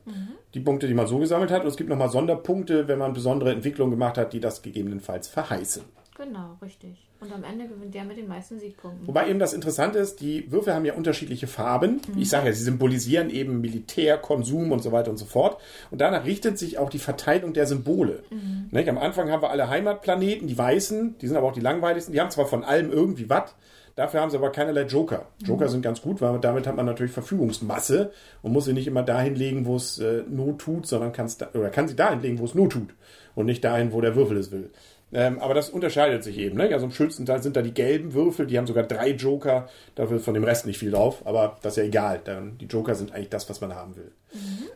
Die 0.53 0.59
Punkte, 0.59 0.87
die 0.87 0.93
man 0.93 1.07
so 1.07 1.17
gesammelt 1.17 1.51
hat. 1.51 1.63
Und 1.63 1.67
es 1.67 1.77
gibt 1.77 1.89
nochmal 1.89 2.09
Sonderpunkte, 2.09 2.87
wenn 2.87 2.99
man 2.99 3.13
besondere 3.13 3.51
Entwicklungen 3.51 3.91
gemacht 3.91 4.17
hat, 4.17 4.33
die 4.33 4.39
das 4.39 4.61
gegebenenfalls 4.61 5.27
verheißen. 5.27 5.83
Genau, 6.23 6.57
richtig. 6.61 7.09
Und 7.19 7.33
am 7.33 7.43
Ende 7.43 7.67
gewinnt 7.67 7.95
der 7.95 8.03
mit 8.03 8.17
den 8.17 8.27
meisten 8.27 8.59
Siegpunkten. 8.59 9.07
Wobei 9.07 9.27
eben 9.27 9.39
das 9.39 9.53
Interessante 9.53 9.97
ist, 9.97 10.21
die 10.21 10.51
Würfel 10.51 10.73
haben 10.73 10.85
ja 10.85 10.93
unterschiedliche 10.93 11.47
Farben. 11.47 12.01
Mhm. 12.13 12.21
Ich 12.21 12.29
sage 12.29 12.47
ja, 12.47 12.53
sie 12.53 12.63
symbolisieren 12.63 13.31
eben 13.31 13.59
Militär, 13.59 14.17
Konsum 14.17 14.71
und 14.71 14.83
so 14.83 14.91
weiter 14.91 15.09
und 15.09 15.17
so 15.17 15.25
fort. 15.25 15.59
Und 15.89 15.99
danach 15.99 16.25
richtet 16.25 16.59
sich 16.59 16.77
auch 16.77 16.91
die 16.91 16.99
Verteilung 16.99 17.53
der 17.53 17.65
Symbole. 17.65 18.23
Mhm. 18.29 18.67
Nicht? 18.69 18.87
Am 18.87 18.99
Anfang 18.99 19.31
haben 19.31 19.41
wir 19.41 19.49
alle 19.49 19.69
Heimatplaneten, 19.69 20.47
die 20.47 20.57
weißen, 20.57 21.17
die 21.19 21.27
sind 21.27 21.37
aber 21.37 21.47
auch 21.47 21.53
die 21.53 21.59
langweiligsten. 21.59 22.13
Die 22.13 22.21
haben 22.21 22.29
zwar 22.29 22.45
von 22.45 22.63
allem 22.63 22.91
irgendwie 22.91 23.29
was, 23.29 23.55
dafür 23.95 24.21
haben 24.21 24.29
sie 24.29 24.37
aber 24.37 24.51
keinerlei 24.51 24.83
Joker. 24.83 25.25
Joker 25.43 25.69
sind 25.69 25.81
ganz 25.81 26.01
gut, 26.03 26.21
weil 26.21 26.39
damit 26.39 26.67
hat 26.67 26.75
man 26.75 26.85
natürlich 26.85 27.13
Verfügungsmasse 27.13 28.11
und 28.43 28.51
muss 28.51 28.65
sie 28.65 28.73
nicht 28.73 28.87
immer 28.87 29.01
dahin 29.01 29.35
legen, 29.35 29.65
wo 29.65 29.75
es 29.75 29.97
äh, 29.97 30.23
Not 30.29 30.59
tut, 30.59 30.85
sondern 30.85 31.13
kann's 31.13 31.37
da, 31.37 31.49
oder 31.55 31.69
kann 31.69 31.87
sie 31.87 31.95
dahin 31.95 32.21
legen, 32.21 32.37
wo 32.37 32.45
es 32.45 32.53
Not 32.53 32.73
tut 32.73 32.89
und 33.35 33.45
nicht 33.45 33.63
dahin, 33.63 33.91
wo 33.91 34.01
der 34.01 34.15
Würfel 34.15 34.37
es 34.37 34.51
will. 34.51 34.69
Ähm, 35.13 35.39
aber 35.39 35.53
das 35.53 35.69
unterscheidet 35.69 36.23
sich 36.23 36.37
eben. 36.37 36.55
Ne? 36.57 36.69
Also 36.71 36.85
im 36.85 36.91
schönsten 36.91 37.25
Teil 37.25 37.43
sind 37.43 37.55
da 37.57 37.61
die 37.61 37.73
gelben 37.73 38.13
Würfel, 38.13 38.47
die 38.47 38.57
haben 38.57 38.67
sogar 38.67 38.83
drei 38.83 39.09
Joker. 39.09 39.67
Dafür 39.95 40.17
ist 40.17 40.25
von 40.25 40.33
dem 40.33 40.43
Rest 40.45 40.65
nicht 40.65 40.77
viel 40.79 40.91
drauf, 40.91 41.21
aber 41.25 41.57
das 41.61 41.73
ist 41.73 41.77
ja 41.77 41.83
egal. 41.83 42.21
Dann, 42.23 42.57
die 42.57 42.65
Joker 42.65 42.95
sind 42.95 43.13
eigentlich 43.13 43.29
das, 43.29 43.49
was 43.49 43.59
man 43.59 43.75
haben 43.75 43.95
will. 43.97 44.11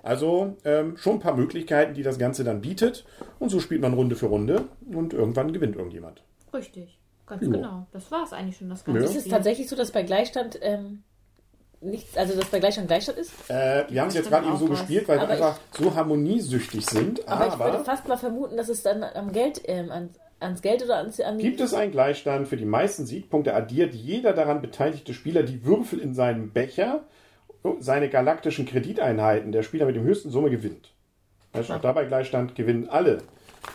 Also 0.04 0.58
ähm, 0.66 0.98
schon 0.98 1.14
ein 1.14 1.20
paar 1.20 1.36
Möglichkeiten, 1.38 1.94
die 1.94 2.04
das 2.04 2.18
Ganze 2.18 2.44
dann 2.44 2.62
bietet. 2.62 3.06
Und 3.40 3.50
so 3.50 3.60
spielt 3.62 3.82
man 3.82 3.94
Runde 3.94 4.16
für 4.16 4.26
Runde 4.28 4.66
und 4.92 5.14
irgendwann 5.14 5.54
gewinnt 5.54 5.76
irgendjemand. 5.78 6.22
Richtig. 6.54 7.00
Ganz 7.28 7.42
Ja. 7.42 7.50
genau. 7.50 7.88
Das 7.94 8.12
war 8.12 8.24
es 8.24 8.34
eigentlich 8.34 8.58
schon, 8.58 8.70
das 8.70 8.84
ganze 8.84 9.02
Ja. 9.02 9.10
Ist 9.10 9.16
es 9.16 9.28
tatsächlich 9.28 9.70
so, 9.70 9.76
dass 9.76 9.92
bei 9.92 10.04
Gleichstand 10.04 10.60
ähm, 10.62 11.04
nichts, 11.82 12.18
also 12.18 12.36
dass 12.38 12.46
bei 12.50 12.60
Gleichstand 12.60 12.88
Gleichstand 12.88 13.18
ist? 13.18 13.32
Äh, 13.50 13.86
wir 13.90 14.02
haben 14.02 14.10
es 14.10 14.14
jetzt 14.16 14.30
gerade 14.30 14.46
eben 14.48 14.58
so 14.58 14.70
was. 14.70 14.80
gespielt, 14.80 15.08
weil 15.08 15.18
wir 15.18 15.24
Aber 15.24 15.32
einfach 15.34 15.60
so 15.72 15.96
harmoniesüchtig 15.96 16.86
sind. 16.86 17.28
Aber, 17.28 17.48
ich 17.48 17.54
würde 17.54 17.64
Aber 17.76 17.86
fast 17.86 18.08
mal 18.08 18.18
vermuten, 18.18 18.58
dass 18.58 18.70
es 18.70 18.84
dann 18.84 19.04
am 19.04 19.32
Geld, 19.32 19.62
ähm, 19.66 19.92
an, 19.92 20.10
ans 20.46 20.62
Geld 20.62 20.84
oder 20.84 20.98
ans, 20.98 21.20
an 21.20 21.38
gibt 21.38 21.60
es 21.60 21.74
einen 21.74 21.92
Gleichstand 21.92 22.48
für 22.48 22.58
die 22.58 22.66
meisten 22.66 23.06
Siegpunkte, 23.06 23.54
addiert 23.54 23.94
jeder 23.94 24.34
daran 24.34 24.62
beteiligte 24.62 25.14
Spieler 25.14 25.44
die 25.44 25.66
Würfel 25.66 26.00
in 26.00 26.14
seinem 26.14 26.52
Becher, 26.52 27.04
oh, 27.64 27.76
seine 27.80 28.10
galaktischen 28.10 28.66
Krediteinheiten. 28.66 29.52
Der 29.52 29.64
Spieler 29.64 29.86
mit 29.86 29.96
dem 29.96 30.04
höchsten 30.04 30.30
Summe 30.30 30.50
gewinnt. 30.50 30.94
Weißt 31.54 31.72
auch 31.72 31.82
dabei 31.82 32.06
Gleichstand 32.06 32.56
gewinnen 32.56 32.90
alle. 32.90 33.20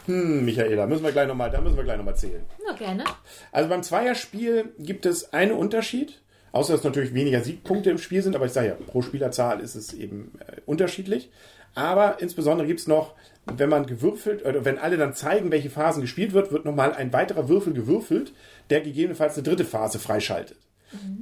Hm, 0.07 0.45
Michaela, 0.45 0.87
müssen 0.87 1.05
wir 1.05 1.13
gleich 1.13 1.27
noch 1.27 1.35
mal, 1.35 1.51
da 1.51 1.61
müssen 1.61 1.77
wir 1.77 1.85
gleich 1.85 1.97
nochmal 1.97 2.17
zählen. 2.17 2.45
Ja, 2.67 2.75
gerne. 2.75 3.05
Also 3.53 3.69
beim 3.69 3.83
Zweierspiel 3.83 4.73
gibt 4.79 5.07
es 5.07 5.33
einen 5.33 5.53
Unterschied, 5.53 6.21
außer 6.53 6.75
dass 6.75 6.85
natürlich 6.85 7.15
weniger 7.15 7.41
Siegpunkte 7.41 7.91
im 7.91 7.99
Spiel 7.99 8.23
sind, 8.23 8.37
aber 8.37 8.47
ich 8.47 8.53
sage 8.53 8.69
ja, 8.69 8.75
pro 8.75 9.03
Spielerzahl 9.03 9.61
ist 9.61 9.75
es 9.75 9.93
eben 9.93 10.33
äh, 10.47 10.61
unterschiedlich. 10.67 11.31
Aber 11.75 12.21
insbesondere 12.21 12.67
gibt 12.67 12.81
es 12.81 12.87
noch, 12.87 13.15
wenn 13.47 13.69
man 13.69 13.87
gewürfelt, 13.87 14.45
oder 14.45 14.65
wenn 14.65 14.79
alle 14.79 14.97
dann 14.97 15.15
zeigen, 15.15 15.51
welche 15.51 15.71
Phasen 15.71 16.03
gespielt 16.03 16.33
wird, 16.33 16.53
wird 16.53 16.65
nochmal 16.65 16.93
ein 16.93 17.13
weiterer 17.13 17.49
Würfel 17.49 17.73
gewürfelt, 17.73 18.33
der 18.71 18.81
gegebenenfalls 18.81 19.35
eine 19.35 19.43
dritte 19.43 19.65
Phase 19.65 19.99
freischaltet. 19.99 20.57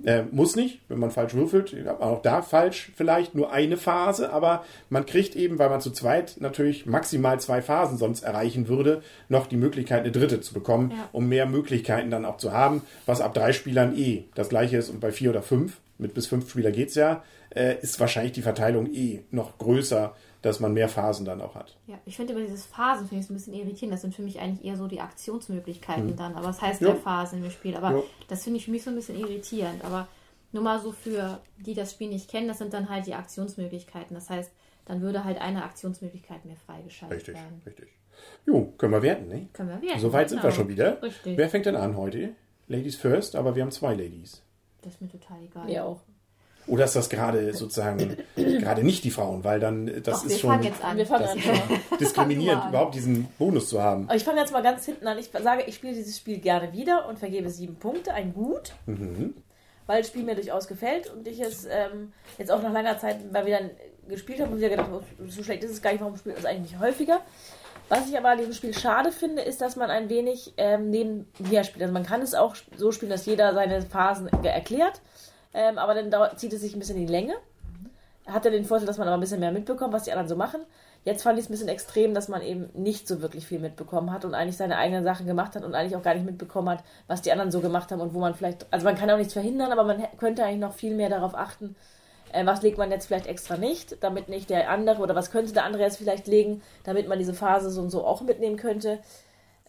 Äh, 0.04 0.22
muss 0.30 0.56
nicht, 0.56 0.80
wenn 0.88 0.98
man 0.98 1.10
falsch 1.10 1.34
würfelt, 1.34 1.74
hat 1.86 2.00
man 2.00 2.08
auch 2.08 2.22
da 2.22 2.40
falsch 2.40 2.90
vielleicht 2.96 3.34
nur 3.34 3.52
eine 3.52 3.76
Phase, 3.76 4.32
aber 4.32 4.64
man 4.88 5.04
kriegt 5.04 5.36
eben, 5.36 5.58
weil 5.58 5.68
man 5.68 5.82
zu 5.82 5.90
zweit 5.90 6.36
natürlich 6.40 6.86
maximal 6.86 7.38
zwei 7.38 7.60
Phasen 7.60 7.98
sonst 7.98 8.22
erreichen 8.22 8.66
würde, 8.68 9.02
noch 9.28 9.46
die 9.46 9.58
Möglichkeit, 9.58 10.00
eine 10.00 10.10
dritte 10.12 10.40
zu 10.40 10.54
bekommen, 10.54 10.92
Ja. 10.92 11.10
um 11.12 11.28
mehr 11.28 11.44
Möglichkeiten 11.44 12.10
dann 12.10 12.24
auch 12.24 12.38
zu 12.38 12.52
haben, 12.52 12.80
was 13.04 13.20
ab 13.20 13.34
drei 13.34 13.52
Spielern 13.52 13.94
eh 13.94 14.24
das 14.34 14.48
gleiche 14.48 14.78
ist 14.78 14.88
und 14.88 15.00
bei 15.00 15.12
vier 15.12 15.28
oder 15.30 15.42
fünf, 15.42 15.76
mit 15.98 16.14
bis 16.14 16.28
fünf 16.28 16.48
Spieler 16.50 16.70
geht's 16.70 16.94
ja, 16.94 17.22
äh, 17.54 17.76
ist 17.82 18.00
wahrscheinlich 18.00 18.32
die 18.32 18.42
Verteilung 18.42 18.86
eh 18.94 19.20
noch 19.32 19.58
größer, 19.58 20.14
dass 20.42 20.60
man 20.60 20.72
mehr 20.72 20.88
Phasen 20.88 21.24
dann 21.24 21.40
auch 21.40 21.54
hat. 21.54 21.76
Ja, 21.86 21.98
ich 22.04 22.16
finde 22.16 22.32
immer 22.32 22.42
dieses 22.42 22.64
Phasen 22.66 23.08
finde 23.08 23.20
ich 23.22 23.26
so 23.26 23.32
ein 23.32 23.36
bisschen 23.36 23.54
irritierend. 23.54 23.92
Das 23.94 24.02
sind 24.02 24.14
für 24.14 24.22
mich 24.22 24.38
eigentlich 24.40 24.64
eher 24.64 24.76
so 24.76 24.86
die 24.86 25.00
Aktionsmöglichkeiten 25.00 26.14
dann. 26.16 26.34
Aber 26.34 26.46
was 26.48 26.60
heißt 26.62 26.80
Hm. 26.80 26.86
Ja. 26.88 26.94
Phasen 26.94 27.44
im 27.44 27.50
Spiel? 27.50 27.76
Aber 27.76 27.92
Ja. 27.92 28.02
das 28.28 28.44
finde 28.44 28.58
ich 28.58 28.64
für 28.66 28.70
mich 28.70 28.84
so 28.84 28.90
ein 28.90 28.96
bisschen 28.96 29.18
irritierend. 29.18 29.84
Aber 29.84 30.06
nur 30.52 30.62
mal 30.62 30.80
so 30.80 30.92
für 30.92 31.40
die 31.58 31.74
das 31.74 31.92
Spiel 31.92 32.08
nicht 32.08 32.30
kennen, 32.30 32.48
das 32.48 32.58
sind 32.58 32.72
dann 32.72 32.88
halt 32.88 33.06
die 33.06 33.14
Aktionsmöglichkeiten. 33.14 34.14
Das 34.14 34.30
heißt, 34.30 34.50
dann 34.86 35.00
würde 35.02 35.24
halt 35.24 35.40
eine 35.40 35.64
Aktionsmöglichkeit 35.64 36.44
mehr 36.44 36.56
freigeschaltet 36.56 37.18
Richtig, 37.18 37.34
werden. 37.34 37.62
richtig. 37.66 37.88
Jo, 38.46 38.72
können 38.78 38.92
wir 38.92 39.02
werten, 39.02 39.28
ne? 39.28 39.48
Können 39.52 39.68
wir 39.68 39.82
werden. 39.82 40.00
Soweit 40.00 40.28
sind 40.30 40.38
wir 40.38 40.50
genau. 40.50 40.54
schon 40.54 40.68
wieder. 40.68 41.02
Richtig. 41.02 41.36
Wer 41.36 41.48
fängt 41.50 41.66
denn 41.66 41.76
an 41.76 41.96
heute? 41.96 42.30
Ladies 42.68 42.96
first, 42.96 43.34
aber 43.36 43.54
wir 43.54 43.62
haben 43.62 43.70
zwei 43.70 43.94
Ladies. 43.94 44.42
Das 44.82 44.94
ist 44.94 45.00
mir 45.00 45.08
total 45.08 45.42
egal. 45.42 45.64
mir 45.66 45.84
auch. 45.84 46.00
Oder 46.68 46.84
ist 46.84 46.94
das 46.96 47.08
gerade 47.08 47.54
sozusagen 47.54 48.16
gerade 48.36 48.84
nicht 48.84 49.02
die 49.04 49.10
Frauen, 49.10 49.42
weil 49.44 49.58
dann 49.60 49.88
äh, 49.88 50.00
das 50.00 50.18
Doch, 50.20 50.24
ist 50.26 50.30
wir 50.32 50.38
schon 50.38 50.50
fangen 50.50 50.62
jetzt 50.64 50.84
an. 50.84 50.96
Wir 50.96 51.06
fangen 51.06 51.22
das 51.22 51.32
an. 51.32 51.40
schon 51.40 51.98
diskriminierend, 51.98 52.64
überhaupt 52.68 52.94
diesen 52.94 53.24
Bonus 53.38 53.68
zu 53.68 53.82
haben. 53.82 54.04
Aber 54.04 54.16
ich 54.16 54.24
fange 54.24 54.40
jetzt 54.40 54.52
mal 54.52 54.62
ganz 54.62 54.84
hinten 54.84 55.06
an. 55.06 55.18
Ich 55.18 55.30
sage, 55.42 55.64
ich 55.66 55.74
spiele 55.76 55.94
dieses 55.94 56.16
Spiel 56.18 56.38
gerne 56.38 56.72
wieder 56.72 57.08
und 57.08 57.18
vergebe 57.18 57.48
sieben 57.50 57.76
Punkte, 57.76 58.12
ein 58.14 58.32
Gut, 58.34 58.72
Mhm. 58.86 59.34
weil 59.86 60.02
das 60.02 60.08
Spiel 60.08 60.24
mir 60.24 60.34
durchaus 60.34 60.68
gefällt 60.68 61.10
und 61.12 61.26
ich 61.26 61.40
es 61.40 61.64
ähm, 61.64 62.12
jetzt 62.36 62.50
auch 62.50 62.62
nach 62.62 62.72
langer 62.72 62.98
Zeit 62.98 63.32
mal 63.32 63.46
wieder 63.46 63.60
gespielt 64.08 64.40
habe 64.40 64.50
und 64.52 64.58
wieder 64.58 64.68
gedacht, 64.70 64.88
oh, 64.92 65.00
so 65.28 65.42
schlecht 65.42 65.64
ist 65.64 65.70
es 65.72 65.82
gar 65.82 65.92
nicht, 65.92 66.00
warum 66.00 66.16
spielt 66.16 66.36
man 66.36 66.44
es 66.44 66.48
eigentlich 66.50 66.72
nicht 66.72 66.80
häufiger. 66.80 67.20
Was 67.90 68.06
ich 68.08 68.18
aber 68.18 68.28
an 68.30 68.38
diesem 68.38 68.52
Spiel 68.52 68.74
schade 68.74 69.12
finde, 69.12 69.40
ist, 69.40 69.62
dass 69.62 69.76
man 69.76 69.88
ein 69.90 70.10
wenig 70.10 70.52
ähm, 70.58 70.90
nebenher 70.90 71.64
spielt. 71.64 71.82
Also 71.82 71.92
man 71.94 72.04
kann 72.04 72.20
es 72.20 72.34
auch 72.34 72.54
so 72.76 72.92
spielen, 72.92 73.10
dass 73.10 73.24
jeder 73.24 73.54
seine 73.54 73.80
Phasen 73.80 74.28
erklärt, 74.44 75.00
ähm, 75.54 75.78
aber 75.78 75.94
dann 75.94 76.10
dauert, 76.10 76.38
zieht 76.38 76.52
es 76.52 76.60
sich 76.60 76.74
ein 76.74 76.78
bisschen 76.78 76.96
in 76.96 77.06
die 77.06 77.12
Länge. 77.12 77.34
Hat 78.26 78.44
ja 78.44 78.50
den 78.50 78.64
Vorteil, 78.64 78.86
dass 78.86 78.98
man 78.98 79.08
aber 79.08 79.16
ein 79.16 79.20
bisschen 79.20 79.40
mehr 79.40 79.52
mitbekommt, 79.52 79.92
was 79.92 80.02
die 80.04 80.12
anderen 80.12 80.28
so 80.28 80.36
machen. 80.36 80.60
Jetzt 81.04 81.22
fand 81.22 81.38
ich 81.38 81.44
es 81.44 81.48
ein 81.48 81.52
bisschen 81.52 81.68
extrem, 81.68 82.12
dass 82.12 82.28
man 82.28 82.42
eben 82.42 82.68
nicht 82.74 83.08
so 83.08 83.22
wirklich 83.22 83.46
viel 83.46 83.58
mitbekommen 83.58 84.12
hat 84.12 84.26
und 84.26 84.34
eigentlich 84.34 84.58
seine 84.58 84.76
eigenen 84.76 85.04
Sachen 85.04 85.26
gemacht 85.26 85.54
hat 85.56 85.64
und 85.64 85.74
eigentlich 85.74 85.96
auch 85.96 86.02
gar 86.02 86.14
nicht 86.14 86.26
mitbekommen 86.26 86.68
hat, 86.68 86.84
was 87.06 87.22
die 87.22 87.32
anderen 87.32 87.50
so 87.50 87.60
gemacht 87.60 87.90
haben 87.90 88.00
und 88.00 88.12
wo 88.12 88.18
man 88.18 88.34
vielleicht, 88.34 88.66
also 88.70 88.84
man 88.84 88.96
kann 88.96 89.10
auch 89.10 89.16
nichts 89.16 89.32
verhindern, 89.32 89.72
aber 89.72 89.84
man 89.84 90.04
könnte 90.18 90.44
eigentlich 90.44 90.60
noch 90.60 90.74
viel 90.74 90.94
mehr 90.94 91.08
darauf 91.08 91.34
achten, 91.34 91.76
äh, 92.32 92.44
was 92.44 92.62
legt 92.62 92.76
man 92.76 92.90
jetzt 92.90 93.06
vielleicht 93.06 93.26
extra 93.26 93.56
nicht, 93.56 94.02
damit 94.02 94.28
nicht 94.28 94.50
der 94.50 94.70
andere 94.70 95.00
oder 95.00 95.14
was 95.14 95.30
könnte 95.30 95.52
der 95.52 95.64
andere 95.64 95.82
jetzt 95.84 95.96
vielleicht 95.96 96.26
legen, 96.26 96.62
damit 96.84 97.08
man 97.08 97.18
diese 97.18 97.34
Phase 97.34 97.70
so 97.70 97.80
und 97.80 97.90
so 97.90 98.04
auch 98.04 98.20
mitnehmen 98.20 98.56
könnte. 98.56 98.98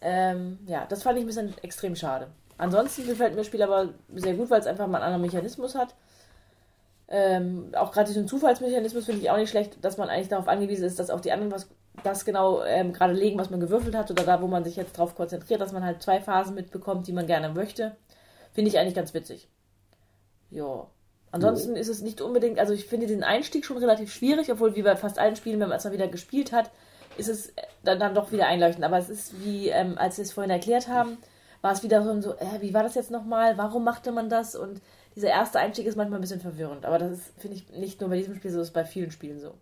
Ähm, 0.02 0.58
ja, 0.66 0.86
das 0.88 1.02
fand 1.02 1.18
ich 1.18 1.24
ein 1.24 1.26
bisschen 1.26 1.54
extrem 1.62 1.96
schade. 1.96 2.28
Ansonsten 2.60 3.06
gefällt 3.06 3.30
mir 3.30 3.38
das 3.38 3.46
Spiel 3.46 3.62
aber 3.62 3.94
sehr 4.14 4.34
gut, 4.34 4.50
weil 4.50 4.60
es 4.60 4.66
einfach 4.66 4.86
mal 4.86 4.98
einen 4.98 5.14
anderen 5.14 5.22
Mechanismus 5.22 5.74
hat. 5.74 5.94
Ähm, 7.08 7.72
auch 7.74 7.90
gerade 7.90 8.08
diesen 8.08 8.28
Zufallsmechanismus 8.28 9.06
finde 9.06 9.22
ich 9.22 9.30
auch 9.30 9.38
nicht 9.38 9.48
schlecht, 9.48 9.82
dass 9.82 9.96
man 9.96 10.10
eigentlich 10.10 10.28
darauf 10.28 10.46
angewiesen 10.46 10.84
ist, 10.84 10.98
dass 10.98 11.08
auch 11.08 11.20
die 11.20 11.32
anderen 11.32 11.52
was 11.52 11.68
das 12.04 12.26
genau 12.26 12.62
ähm, 12.62 12.92
gerade 12.92 13.14
legen, 13.14 13.38
was 13.38 13.48
man 13.48 13.60
gewürfelt 13.60 13.94
hat 13.94 14.10
oder 14.10 14.24
da, 14.24 14.42
wo 14.42 14.46
man 14.46 14.62
sich 14.62 14.76
jetzt 14.76 14.98
drauf 14.98 15.14
konzentriert, 15.14 15.62
dass 15.62 15.72
man 15.72 15.82
halt 15.82 16.02
zwei 16.02 16.20
Phasen 16.20 16.54
mitbekommt, 16.54 17.06
die 17.06 17.14
man 17.14 17.26
gerne 17.26 17.48
möchte. 17.48 17.96
Finde 18.52 18.70
ich 18.70 18.78
eigentlich 18.78 18.94
ganz 18.94 19.14
witzig. 19.14 19.48
Ja. 20.50 20.86
Ansonsten 21.32 21.76
ist 21.76 21.88
es 21.88 22.02
nicht 22.02 22.20
unbedingt, 22.20 22.58
also 22.58 22.74
ich 22.74 22.84
finde 22.84 23.06
den 23.06 23.24
Einstieg 23.24 23.64
schon 23.64 23.78
relativ 23.78 24.12
schwierig, 24.12 24.52
obwohl 24.52 24.76
wie 24.76 24.82
bei 24.82 24.96
fast 24.96 25.18
allen 25.18 25.36
Spielen, 25.36 25.60
wenn 25.60 25.68
man 25.70 25.78
es 25.78 25.84
mal 25.84 25.92
wieder 25.92 26.08
gespielt 26.08 26.52
hat, 26.52 26.70
ist 27.16 27.28
es 27.28 27.54
dann, 27.82 27.98
dann 27.98 28.14
doch 28.14 28.32
wieder 28.32 28.46
einleuchtend. 28.46 28.84
Aber 28.84 28.98
es 28.98 29.08
ist 29.08 29.42
wie, 29.42 29.68
ähm, 29.68 29.96
als 29.96 30.18
wir 30.18 30.24
es 30.24 30.32
vorhin 30.32 30.50
erklärt 30.50 30.88
haben, 30.88 31.16
war 31.62 31.72
es 31.72 31.82
wieder 31.82 32.02
so, 32.22 32.34
äh, 32.36 32.60
wie 32.60 32.72
war 32.74 32.82
das 32.82 32.94
jetzt 32.94 33.10
nochmal? 33.10 33.58
Warum 33.58 33.84
machte 33.84 34.12
man 34.12 34.28
das? 34.30 34.54
Und 34.56 34.80
dieser 35.16 35.28
erste 35.28 35.58
Einstieg 35.58 35.86
ist 35.86 35.96
manchmal 35.96 36.18
ein 36.18 36.22
bisschen 36.22 36.40
verwirrend. 36.40 36.84
Aber 36.86 36.98
das 36.98 37.12
ist, 37.12 37.32
finde 37.38 37.56
ich, 37.56 37.68
nicht 37.70 38.00
nur 38.00 38.10
bei 38.10 38.16
diesem 38.16 38.34
Spiel 38.36 38.50
so, 38.50 38.58
das 38.58 38.68
ist 38.68 38.74
bei 38.74 38.84
vielen 38.84 39.10
Spielen 39.10 39.40
so. 39.40 39.54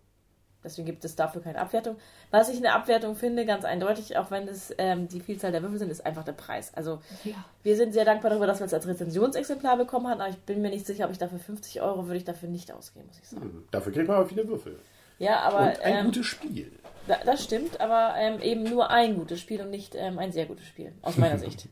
Deswegen 0.61 0.85
gibt 0.87 1.05
es 1.05 1.15
dafür 1.15 1.41
keine 1.41 1.57
Abwertung. 1.59 1.95
Was 2.31 2.49
ich 2.49 2.57
in 2.57 2.63
der 2.63 2.75
Abwertung 2.75 3.15
finde, 3.15 3.45
ganz 3.45 3.63
eindeutig, 3.63 4.17
auch 4.17 4.29
wenn 4.29 4.45
es 4.49 4.73
ähm, 4.77 5.07
die 5.07 5.21
Vielzahl 5.21 5.53
der 5.53 5.61
Würfel 5.61 5.79
sind, 5.79 5.89
ist 5.89 6.05
einfach 6.05 6.25
der 6.25 6.33
Preis. 6.33 6.73
Also 6.75 7.01
Ja. 7.23 7.35
wir 7.63 7.77
sind 7.77 7.93
sehr 7.93 8.03
dankbar 8.03 8.29
darüber, 8.29 8.45
dass 8.45 8.59
wir 8.59 8.65
es 8.65 8.73
als 8.73 8.85
Rezensionsexemplar 8.85 9.77
bekommen 9.77 10.07
haben, 10.09 10.19
aber 10.19 10.29
ich 10.29 10.37
bin 10.39 10.61
mir 10.61 10.69
nicht 10.69 10.85
sicher, 10.85 11.05
ob 11.05 11.11
ich 11.11 11.17
dafür 11.17 11.39
50 11.39 11.81
Euro 11.81 12.07
würde 12.07 12.17
ich 12.17 12.25
dafür 12.25 12.49
nicht 12.49 12.73
ausgeben, 12.73 13.07
muss 13.07 13.19
ich 13.19 13.29
sagen. 13.29 13.63
Dafür 13.71 13.93
kriegt 13.93 14.07
man 14.09 14.17
aber 14.17 14.25
viele 14.27 14.45
Würfel. 14.49 14.77
Ja, 15.17 15.39
aber 15.41 15.59
Und 15.61 15.79
ein 15.79 15.95
ähm, 15.99 16.05
gutes 16.07 16.25
Spiel. 16.25 16.71
da, 17.07 17.15
das 17.25 17.41
stimmt, 17.41 17.79
aber 17.79 18.15
ähm, 18.17 18.41
eben 18.41 18.63
nur 18.63 18.89
ein 18.89 19.15
gutes 19.15 19.39
Spiel 19.39 19.61
und 19.61 19.69
nicht 19.69 19.95
ähm, 19.95 20.19
ein 20.19 20.33
sehr 20.33 20.45
gutes 20.45 20.65
Spiel, 20.65 20.91
aus 21.01 21.15
meiner 21.15 21.37
Sicht. 21.37 21.69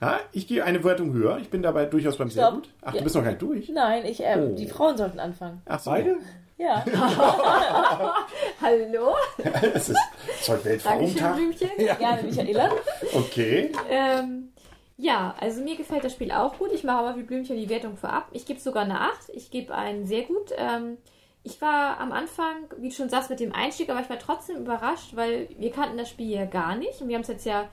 Ja, 0.00 0.18
ich 0.32 0.46
gehe 0.46 0.64
eine 0.64 0.82
Wertung 0.84 1.12
höher. 1.12 1.38
Ich 1.38 1.50
bin 1.50 1.62
dabei 1.62 1.84
durchaus 1.86 2.16
beim 2.16 2.30
sehr 2.30 2.44
Stopp. 2.46 2.54
gut. 2.56 2.68
Ach, 2.82 2.92
Ja. 2.94 2.98
du 2.98 3.04
bist 3.04 3.14
noch 3.16 3.22
gar 3.22 3.30
nicht 3.30 3.42
durch. 3.42 3.68
Nein, 3.68 4.04
ich, 4.06 4.20
ähm, 4.22 4.50
Oh. 4.52 4.54
die 4.56 4.66
Frauen 4.66 4.96
sollten 4.96 5.18
anfangen. 5.20 5.62
Ach, 5.66 5.80
beide? 5.84 6.16
Ja. 6.58 6.84
Hallo? 8.60 9.14
Das 9.74 9.88
ist 9.88 9.96
Zeug 10.42 10.62
Dankeschön, 10.62 10.64
Weltfrauentag. 10.64 11.36
Blümchen. 11.36 11.70
Gerne, 11.98 12.22
Michaela. 12.22 12.70
Okay. 13.14 13.72
Ähm, 13.88 14.52
ja, 14.96 15.34
also 15.40 15.62
mir 15.62 15.76
gefällt 15.76 16.04
das 16.04 16.12
Spiel 16.12 16.30
auch 16.32 16.58
gut. 16.58 16.70
Ich 16.72 16.84
mache 16.84 16.98
aber 16.98 17.16
wie 17.16 17.22
Blümchen 17.22 17.56
die 17.56 17.68
Wertung 17.68 17.96
vorab. 17.96 18.28
Ich 18.32 18.44
gebe 18.46 18.60
sogar 18.60 18.84
eine 18.84 19.00
8. 19.00 19.30
Ich 19.32 19.50
gebe 19.50 19.74
einen 19.74 20.06
sehr 20.06 20.22
gut. 20.22 20.50
Ähm, 20.58 20.98
ich 21.42 21.60
war 21.62 21.98
am 21.98 22.12
Anfang, 22.12 22.64
wie 22.78 22.90
du 22.90 22.94
schon 22.94 23.08
sagst, 23.08 23.30
mit 23.30 23.40
dem 23.40 23.54
Einstieg, 23.54 23.88
aber 23.88 24.00
ich 24.00 24.10
war 24.10 24.18
trotzdem 24.18 24.56
überrascht, 24.58 25.16
weil 25.16 25.48
wir 25.58 25.70
kannten 25.70 25.96
das 25.96 26.10
Spiel 26.10 26.28
ja 26.28 26.44
gar 26.44 26.76
nicht. 26.76 27.00
Und 27.00 27.08
wir 27.08 27.14
haben 27.16 27.22
es 27.22 27.28
jetzt 27.28 27.46
ja 27.46 27.66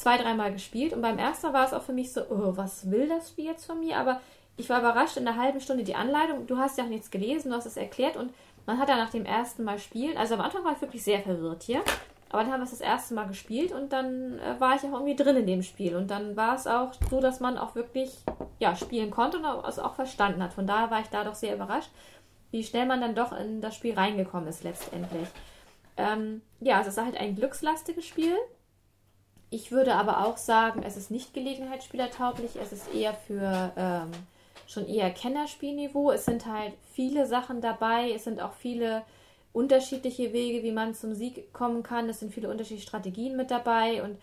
zwei, 0.00 0.16
dreimal 0.18 0.52
gespielt. 0.52 0.92
Und 0.92 1.02
beim 1.02 1.18
ersten 1.18 1.52
war 1.52 1.66
es 1.66 1.72
auch 1.72 1.82
für 1.82 1.92
mich 1.92 2.12
so, 2.12 2.22
oh, 2.30 2.56
was 2.56 2.90
will 2.90 3.08
das 3.08 3.30
Spiel 3.30 3.46
jetzt 3.46 3.66
von 3.66 3.80
mir? 3.80 3.98
Aber 3.98 4.20
ich 4.56 4.68
war 4.68 4.80
überrascht 4.80 5.16
in 5.16 5.26
einer 5.26 5.40
halben 5.40 5.60
Stunde 5.60 5.84
die 5.84 5.94
Anleitung. 5.94 6.46
Du 6.46 6.58
hast 6.58 6.78
ja 6.78 6.84
auch 6.84 6.88
nichts 6.88 7.10
gelesen, 7.10 7.50
du 7.50 7.56
hast 7.56 7.66
es 7.66 7.76
erklärt 7.76 8.16
und 8.16 8.32
man 8.66 8.78
hat 8.78 8.88
dann 8.88 8.98
nach 8.98 9.10
dem 9.10 9.24
ersten 9.24 9.64
Mal 9.64 9.78
spielen, 9.78 10.18
also 10.18 10.34
am 10.34 10.42
Anfang 10.42 10.62
war 10.62 10.72
ich 10.72 10.80
wirklich 10.82 11.02
sehr 11.02 11.20
verwirrt 11.20 11.62
hier. 11.62 11.80
Aber 12.30 12.42
dann 12.42 12.52
haben 12.52 12.60
wir 12.60 12.64
es 12.64 12.72
das 12.72 12.82
erste 12.82 13.14
Mal 13.14 13.26
gespielt 13.26 13.72
und 13.72 13.92
dann 13.92 14.38
äh, 14.38 14.60
war 14.60 14.76
ich 14.76 14.82
auch 14.82 14.92
irgendwie 14.92 15.16
drin 15.16 15.36
in 15.36 15.46
dem 15.46 15.62
Spiel. 15.62 15.96
Und 15.96 16.10
dann 16.10 16.36
war 16.36 16.54
es 16.54 16.66
auch 16.66 16.92
so, 17.10 17.20
dass 17.20 17.40
man 17.40 17.56
auch 17.56 17.74
wirklich 17.74 18.12
ja, 18.58 18.76
spielen 18.76 19.10
konnte 19.10 19.38
und 19.38 19.66
es 19.66 19.78
auch 19.78 19.94
verstanden 19.94 20.42
hat. 20.42 20.52
Von 20.52 20.66
daher 20.66 20.90
war 20.90 21.00
ich 21.00 21.08
da 21.08 21.24
doch 21.24 21.34
sehr 21.34 21.54
überrascht, 21.54 21.90
wie 22.50 22.62
schnell 22.62 22.84
man 22.84 23.00
dann 23.00 23.14
doch 23.14 23.32
in 23.32 23.62
das 23.62 23.74
Spiel 23.74 23.94
reingekommen 23.94 24.48
ist 24.48 24.64
letztendlich. 24.64 25.28
Ähm, 25.96 26.42
ja, 26.60 26.80
es 26.80 26.88
ist 26.88 26.98
halt 27.02 27.16
ein 27.16 27.34
glückslastiges 27.34 28.04
Spiel. 28.04 28.36
Ich 29.50 29.72
würde 29.72 29.94
aber 29.94 30.26
auch 30.26 30.36
sagen, 30.36 30.82
es 30.82 30.96
ist 30.96 31.10
nicht 31.10 31.32
gelegenheitsspielertauglich, 31.32 32.56
es 32.62 32.72
ist 32.72 32.94
eher 32.94 33.14
für 33.14 33.72
ähm, 33.76 34.10
schon 34.66 34.86
eher 34.86 35.10
Kennerspielniveau. 35.10 36.10
Es 36.10 36.26
sind 36.26 36.46
halt 36.46 36.74
viele 36.92 37.26
Sachen 37.26 37.60
dabei, 37.60 38.12
es 38.12 38.24
sind 38.24 38.40
auch 38.40 38.52
viele 38.52 39.02
unterschiedliche 39.52 40.32
Wege, 40.34 40.62
wie 40.62 40.72
man 40.72 40.94
zum 40.94 41.14
Sieg 41.14 41.52
kommen 41.54 41.82
kann. 41.82 42.08
Es 42.08 42.20
sind 42.20 42.32
viele 42.32 42.50
unterschiedliche 42.50 42.86
Strategien 42.86 43.36
mit 43.36 43.50
dabei 43.50 44.02
und 44.02 44.18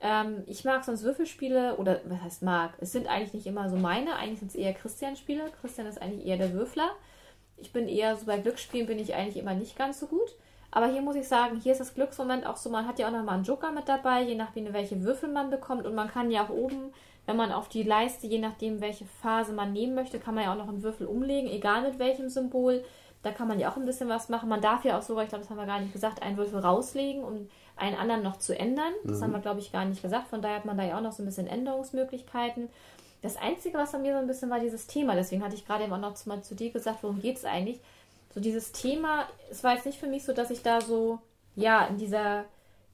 ähm, 0.00 0.44
ich 0.46 0.64
mag 0.64 0.82
sonst 0.82 1.02
Würfelspiele 1.02 1.76
oder 1.76 2.00
was 2.06 2.22
heißt 2.22 2.42
mag? 2.42 2.72
Es 2.80 2.92
sind 2.92 3.06
eigentlich 3.06 3.34
nicht 3.34 3.46
immer 3.46 3.68
so 3.68 3.76
meine, 3.76 4.16
eigentlich 4.16 4.38
sind 4.38 4.48
es 4.48 4.54
eher 4.54 4.72
Christian-Spiele. 4.72 5.52
Christian 5.60 5.86
ist 5.86 6.00
eigentlich 6.00 6.26
eher 6.26 6.38
der 6.38 6.54
Würfler. 6.54 6.90
Ich 7.58 7.72
bin 7.72 7.86
eher 7.86 8.16
so 8.16 8.24
bei 8.24 8.38
Glücksspielen 8.38 8.86
bin 8.86 8.98
ich 8.98 9.14
eigentlich 9.14 9.36
immer 9.36 9.52
nicht 9.52 9.76
ganz 9.76 10.00
so 10.00 10.06
gut. 10.06 10.34
Aber 10.70 10.86
hier 10.86 11.02
muss 11.02 11.16
ich 11.16 11.26
sagen, 11.26 11.60
hier 11.60 11.72
ist 11.72 11.80
das 11.80 11.94
Glücksmoment 11.94 12.46
auch 12.46 12.56
so, 12.56 12.70
man 12.70 12.86
hat 12.86 12.98
ja 12.98 13.08
auch 13.08 13.12
nochmal 13.12 13.36
einen 13.36 13.44
Joker 13.44 13.72
mit 13.72 13.88
dabei, 13.88 14.22
je 14.22 14.36
nachdem, 14.36 14.72
welche 14.72 15.02
Würfel 15.02 15.28
man 15.28 15.50
bekommt. 15.50 15.86
Und 15.86 15.94
man 15.94 16.08
kann 16.08 16.30
ja 16.30 16.44
auch 16.44 16.50
oben, 16.50 16.92
wenn 17.26 17.36
man 17.36 17.52
auf 17.52 17.68
die 17.68 17.82
Leiste, 17.82 18.26
je 18.26 18.38
nachdem, 18.38 18.80
welche 18.80 19.04
Phase 19.22 19.52
man 19.52 19.72
nehmen 19.72 19.94
möchte, 19.94 20.18
kann 20.18 20.34
man 20.34 20.44
ja 20.44 20.52
auch 20.52 20.58
noch 20.58 20.68
einen 20.68 20.82
Würfel 20.82 21.06
umlegen, 21.06 21.50
egal 21.50 21.82
mit 21.82 21.98
welchem 21.98 22.28
Symbol. 22.28 22.84
Da 23.22 23.32
kann 23.32 23.48
man 23.48 23.58
ja 23.58 23.70
auch 23.70 23.76
ein 23.76 23.84
bisschen 23.84 24.08
was 24.08 24.28
machen. 24.28 24.48
Man 24.48 24.62
darf 24.62 24.84
ja 24.84 24.98
auch 24.98 25.02
sogar, 25.02 25.24
ich 25.24 25.28
glaube, 25.28 25.42
das 25.42 25.50
haben 25.50 25.58
wir 25.58 25.66
gar 25.66 25.80
nicht 25.80 25.92
gesagt, 25.92 26.22
einen 26.22 26.36
Würfel 26.36 26.60
rauslegen, 26.60 27.22
um 27.22 27.48
einen 27.76 27.96
anderen 27.96 28.22
noch 28.22 28.38
zu 28.38 28.58
ändern. 28.58 28.92
Das 29.04 29.18
mhm. 29.18 29.24
haben 29.24 29.32
wir, 29.32 29.40
glaube 29.40 29.60
ich, 29.60 29.72
gar 29.72 29.84
nicht 29.84 30.02
gesagt. 30.02 30.28
Von 30.28 30.40
daher 30.40 30.56
hat 30.56 30.64
man 30.64 30.78
da 30.78 30.84
ja 30.84 30.96
auch 30.96 31.02
noch 31.02 31.12
so 31.12 31.22
ein 31.22 31.26
bisschen 31.26 31.46
Änderungsmöglichkeiten. 31.46 32.68
Das 33.22 33.36
Einzige, 33.36 33.76
was 33.76 33.92
bei 33.92 33.98
mir 33.98 34.14
so 34.14 34.18
ein 34.18 34.26
bisschen 34.26 34.48
war, 34.48 34.60
dieses 34.60 34.86
Thema. 34.86 35.14
Deswegen 35.14 35.44
hatte 35.44 35.54
ich 35.54 35.66
gerade 35.66 35.84
eben 35.84 35.92
auch 35.92 35.98
noch 35.98 36.26
mal 36.26 36.42
zu 36.42 36.54
dir 36.54 36.70
gesagt, 36.70 37.02
worum 37.02 37.20
geht 37.20 37.36
es 37.36 37.44
eigentlich? 37.44 37.80
So 38.32 38.40
dieses 38.40 38.72
Thema, 38.72 39.26
es 39.50 39.64
war 39.64 39.74
jetzt 39.74 39.86
nicht 39.86 39.98
für 39.98 40.06
mich 40.06 40.24
so, 40.24 40.32
dass 40.32 40.50
ich 40.50 40.62
da 40.62 40.80
so, 40.80 41.18
ja, 41.56 41.86
in 41.86 41.98
dieser, 41.98 42.44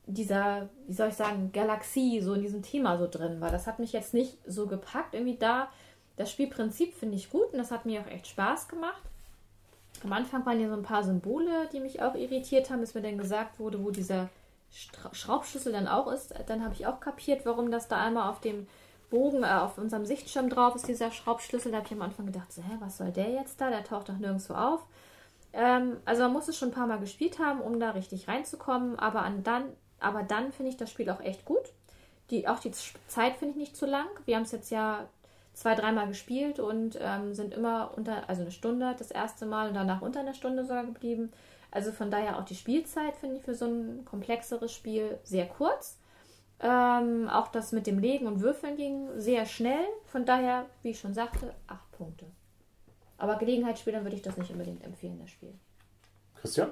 dieser, 0.06 0.68
wie 0.86 0.94
soll 0.94 1.08
ich 1.08 1.14
sagen, 1.14 1.50
Galaxie, 1.52 2.20
so 2.20 2.34
in 2.34 2.42
diesem 2.42 2.62
Thema 2.62 2.96
so 2.98 3.06
drin 3.06 3.40
war. 3.40 3.50
Das 3.50 3.66
hat 3.66 3.78
mich 3.78 3.92
jetzt 3.92 4.14
nicht 4.14 4.38
so 4.46 4.66
gepackt. 4.66 5.14
Irgendwie 5.14 5.36
da, 5.36 5.68
das 6.16 6.30
Spielprinzip 6.30 6.94
finde 6.94 7.16
ich 7.16 7.30
gut 7.30 7.52
und 7.52 7.58
das 7.58 7.70
hat 7.70 7.86
mir 7.86 8.00
auch 8.00 8.06
echt 8.06 8.28
Spaß 8.28 8.68
gemacht. 8.68 9.02
Am 10.04 10.12
Anfang 10.12 10.44
waren 10.46 10.60
ja 10.60 10.68
so 10.68 10.74
ein 10.74 10.82
paar 10.82 11.04
Symbole, 11.04 11.68
die 11.72 11.80
mich 11.80 12.02
auch 12.02 12.14
irritiert 12.14 12.70
haben, 12.70 12.80
bis 12.80 12.94
mir 12.94 13.02
dann 13.02 13.18
gesagt 13.18 13.58
wurde, 13.58 13.82
wo 13.82 13.90
dieser 13.90 14.28
Schraubschlüssel 15.12 15.72
dann 15.72 15.88
auch 15.88 16.10
ist. 16.10 16.34
Dann 16.46 16.62
habe 16.62 16.74
ich 16.74 16.86
auch 16.86 17.00
kapiert, 17.00 17.46
warum 17.46 17.70
das 17.70 17.88
da 17.88 18.02
einmal 18.02 18.30
auf 18.30 18.40
dem 18.40 18.66
Bogen, 19.10 19.42
äh, 19.42 19.46
auf 19.46 19.78
unserem 19.78 20.04
Sichtschirm 20.04 20.50
drauf 20.50 20.74
ist, 20.74 20.88
dieser 20.88 21.10
Schraubschlüssel. 21.10 21.70
Da 21.70 21.78
habe 21.78 21.86
ich 21.86 21.92
am 21.92 22.02
Anfang 22.02 22.26
gedacht, 22.26 22.52
so, 22.52 22.62
hä, 22.62 22.76
was 22.80 22.98
soll 22.98 23.10
der 23.10 23.30
jetzt 23.30 23.60
da? 23.60 23.70
Der 23.70 23.84
taucht 23.84 24.08
doch 24.08 24.18
nirgendwo 24.18 24.54
auf. 24.54 24.84
Ähm, 25.56 25.96
also 26.04 26.22
man 26.22 26.34
muss 26.34 26.48
es 26.48 26.58
schon 26.58 26.68
ein 26.68 26.74
paar 26.74 26.86
Mal 26.86 27.00
gespielt 27.00 27.38
haben, 27.38 27.62
um 27.62 27.80
da 27.80 27.90
richtig 27.90 28.28
reinzukommen, 28.28 28.98
aber, 28.98 29.22
an 29.22 29.42
dann, 29.42 29.64
aber 29.98 30.22
dann 30.22 30.52
finde 30.52 30.70
ich 30.70 30.76
das 30.76 30.90
Spiel 30.90 31.08
auch 31.08 31.20
echt 31.20 31.46
gut. 31.46 31.72
Die, 32.30 32.46
auch 32.46 32.58
die 32.58 32.72
Zeit 32.72 33.36
finde 33.36 33.52
ich 33.52 33.56
nicht 33.56 33.76
zu 33.76 33.86
lang. 33.86 34.06
Wir 34.26 34.36
haben 34.36 34.42
es 34.42 34.52
jetzt 34.52 34.70
ja 34.70 35.08
zwei, 35.54 35.74
dreimal 35.74 36.08
gespielt 36.08 36.60
und 36.60 36.98
ähm, 37.00 37.34
sind 37.34 37.54
immer 37.54 37.92
unter, 37.96 38.28
also 38.28 38.42
eine 38.42 38.50
Stunde 38.50 38.94
das 38.98 39.10
erste 39.10 39.46
Mal 39.46 39.68
und 39.68 39.74
danach 39.74 40.02
unter 40.02 40.20
einer 40.20 40.34
Stunde 40.34 40.64
sogar 40.64 40.84
geblieben. 40.84 41.32
Also 41.70 41.90
von 41.90 42.10
daher 42.10 42.38
auch 42.38 42.44
die 42.44 42.54
Spielzeit 42.54 43.16
finde 43.16 43.36
ich 43.36 43.42
für 43.42 43.54
so 43.54 43.64
ein 43.64 44.04
komplexeres 44.04 44.72
Spiel 44.72 45.18
sehr 45.24 45.46
kurz. 45.46 45.98
Ähm, 46.60 47.28
auch 47.30 47.48
das 47.48 47.72
mit 47.72 47.86
dem 47.86 47.98
Legen 47.98 48.26
und 48.26 48.40
Würfeln 48.40 48.76
ging 48.76 49.08
sehr 49.16 49.46
schnell. 49.46 49.84
Von 50.04 50.26
daher, 50.26 50.66
wie 50.82 50.90
ich 50.90 51.00
schon 51.00 51.14
sagte, 51.14 51.54
acht 51.66 51.90
Punkte. 51.92 52.26
Aber 53.18 53.36
Gelegenheitsspielern 53.36 54.04
würde 54.04 54.16
ich 54.16 54.22
das 54.22 54.36
nicht 54.36 54.50
unbedingt 54.50 54.84
empfehlen, 54.84 55.18
das 55.20 55.30
Spiel. 55.30 55.52
Christian? 56.40 56.70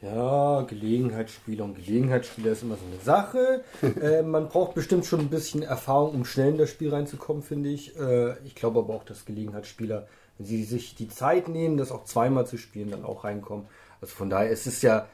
Ja, 0.00 0.62
Gelegenheitsspieler 0.62 1.64
und 1.64 1.76
Gelegenheitsspieler 1.76 2.52
ist 2.52 2.62
immer 2.62 2.76
so 2.76 2.84
eine 2.84 3.00
Sache. 3.02 3.64
äh, 4.02 4.22
man 4.22 4.48
braucht 4.48 4.74
bestimmt 4.74 5.06
schon 5.06 5.20
ein 5.20 5.30
bisschen 5.30 5.62
Erfahrung, 5.62 6.14
um 6.14 6.24
schnell 6.24 6.50
in 6.50 6.58
das 6.58 6.70
Spiel 6.70 6.90
reinzukommen, 6.90 7.42
finde 7.42 7.70
ich. 7.70 7.98
Äh, 7.98 8.36
ich 8.44 8.54
glaube 8.54 8.80
aber 8.80 8.94
auch, 8.94 9.04
dass 9.04 9.24
Gelegenheitsspieler, 9.24 10.06
wenn 10.36 10.46
sie 10.46 10.64
sich 10.64 10.94
die 10.94 11.08
Zeit 11.08 11.48
nehmen, 11.48 11.78
das 11.78 11.90
auch 11.90 12.04
zweimal 12.04 12.46
zu 12.46 12.58
spielen, 12.58 12.90
dann 12.90 13.04
auch 13.04 13.24
reinkommen. 13.24 13.66
Also 14.00 14.14
von 14.14 14.28
daher 14.28 14.50
ist 14.50 14.66
es 14.66 14.82
ja, 14.82 15.08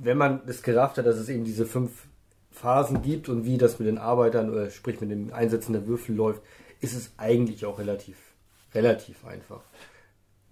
wenn 0.00 0.18
man 0.18 0.42
es 0.46 0.62
gerafft 0.62 0.98
hat, 0.98 1.06
dass 1.06 1.16
es 1.16 1.28
eben 1.28 1.44
diese 1.44 1.66
fünf 1.66 2.06
Phasen 2.52 3.02
gibt 3.02 3.28
und 3.28 3.44
wie 3.44 3.58
das 3.58 3.78
mit 3.78 3.88
den 3.88 3.98
Arbeitern 3.98 4.50
oder 4.50 4.70
sprich 4.70 5.00
mit 5.00 5.10
dem 5.10 5.32
Einsetzen 5.32 5.72
der 5.72 5.86
Würfel 5.86 6.14
läuft, 6.14 6.42
ist 6.80 6.94
es 6.94 7.10
eigentlich 7.16 7.64
auch 7.66 7.78
relativ, 7.78 8.16
relativ 8.74 9.24
einfach. 9.24 9.62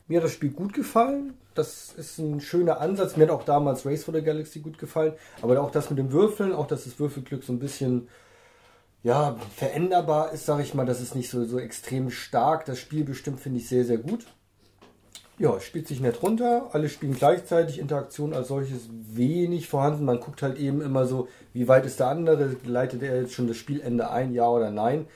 Mir 0.09 0.19
hat 0.19 0.25
das 0.25 0.33
Spiel 0.33 0.51
gut 0.51 0.73
gefallen. 0.73 1.35
Das 1.55 1.93
ist 1.93 2.19
ein 2.19 2.41
schöner 2.41 2.81
Ansatz. 2.81 3.17
Mir 3.17 3.25
hat 3.25 3.31
auch 3.31 3.45
damals 3.45 3.85
Race 3.85 4.05
for 4.05 4.15
the 4.15 4.23
Galaxy 4.23 4.61
gut 4.61 4.79
gefallen. 4.79 5.13
Aber 5.43 5.61
auch 5.61 5.71
das 5.71 5.91
mit 5.91 5.99
dem 5.99 6.13
Würfeln, 6.13 6.53
auch 6.55 6.67
dass 6.67 6.85
das 6.85 6.99
Würfelglück 6.99 7.45
so 7.45 7.53
ein 7.53 7.59
bisschen 7.59 8.09
ja, 9.03 9.37
veränderbar 9.55 10.33
ist, 10.33 10.47
sage 10.47 10.63
ich 10.63 10.75
mal. 10.75 10.87
Das 10.87 11.03
ist 11.03 11.15
nicht 11.15 11.29
so, 11.29 11.45
so 11.45 11.59
extrem 11.59 12.11
stark. 12.11 12.65
Das 12.65 12.79
Spiel 12.79 13.05
bestimmt 13.05 13.41
finde 13.41 13.59
ich 13.59 13.69
sehr, 13.69 13.85
sehr 13.85 13.99
gut. 13.99 14.27
Ja, 15.39 15.61
spielt 15.61 15.87
sich 15.87 16.01
nett 16.01 16.23
runter. 16.23 16.71
Alle 16.73 16.89
spielen 16.89 17.15
gleichzeitig. 17.15 17.79
Interaktion 17.79 18.33
als 18.33 18.49
solches 18.49 18.89
wenig 18.91 19.69
vorhanden. 19.69 20.07
Man 20.07 20.21
guckt 20.21 20.43
halt 20.43 20.59
eben 20.59 20.81
immer 20.81 21.07
so, 21.07 21.29
wie 21.53 21.69
weit 21.69 21.85
ist 21.85 22.01
der 22.01 22.09
andere? 22.09 22.57
Leitet 22.65 23.03
er 23.03 23.21
jetzt 23.21 23.35
schon 23.35 23.47
das 23.47 23.59
Spielende 23.59 24.11
ein, 24.11 24.33
ja 24.33 24.49
oder 24.49 24.71
nein? 24.71 25.07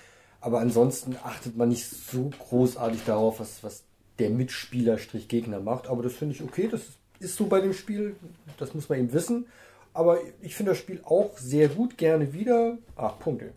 Aber 0.40 0.60
ansonsten 0.60 1.16
achtet 1.24 1.56
man 1.56 1.70
nicht 1.70 1.88
so 1.88 2.30
großartig 2.38 3.04
darauf, 3.04 3.40
was, 3.40 3.64
was 3.64 3.84
der 4.18 4.30
Mitspieler 4.30 4.98
Strich 4.98 5.28
Gegner 5.28 5.60
macht. 5.60 5.88
Aber 5.88 6.02
das 6.02 6.14
finde 6.14 6.34
ich 6.34 6.42
okay, 6.42 6.68
das 6.70 6.82
ist 7.18 7.36
so 7.36 7.46
bei 7.46 7.60
dem 7.60 7.72
Spiel, 7.72 8.16
das 8.58 8.74
muss 8.74 8.88
man 8.88 8.98
eben 8.98 9.12
wissen. 9.12 9.46
Aber 9.94 10.18
ich 10.40 10.54
finde 10.54 10.72
das 10.72 10.78
Spiel 10.78 11.00
auch 11.04 11.36
sehr 11.36 11.68
gut, 11.68 11.98
gerne 11.98 12.32
wieder. 12.32 12.78
Acht 12.96 13.18
Punkte. 13.20 13.52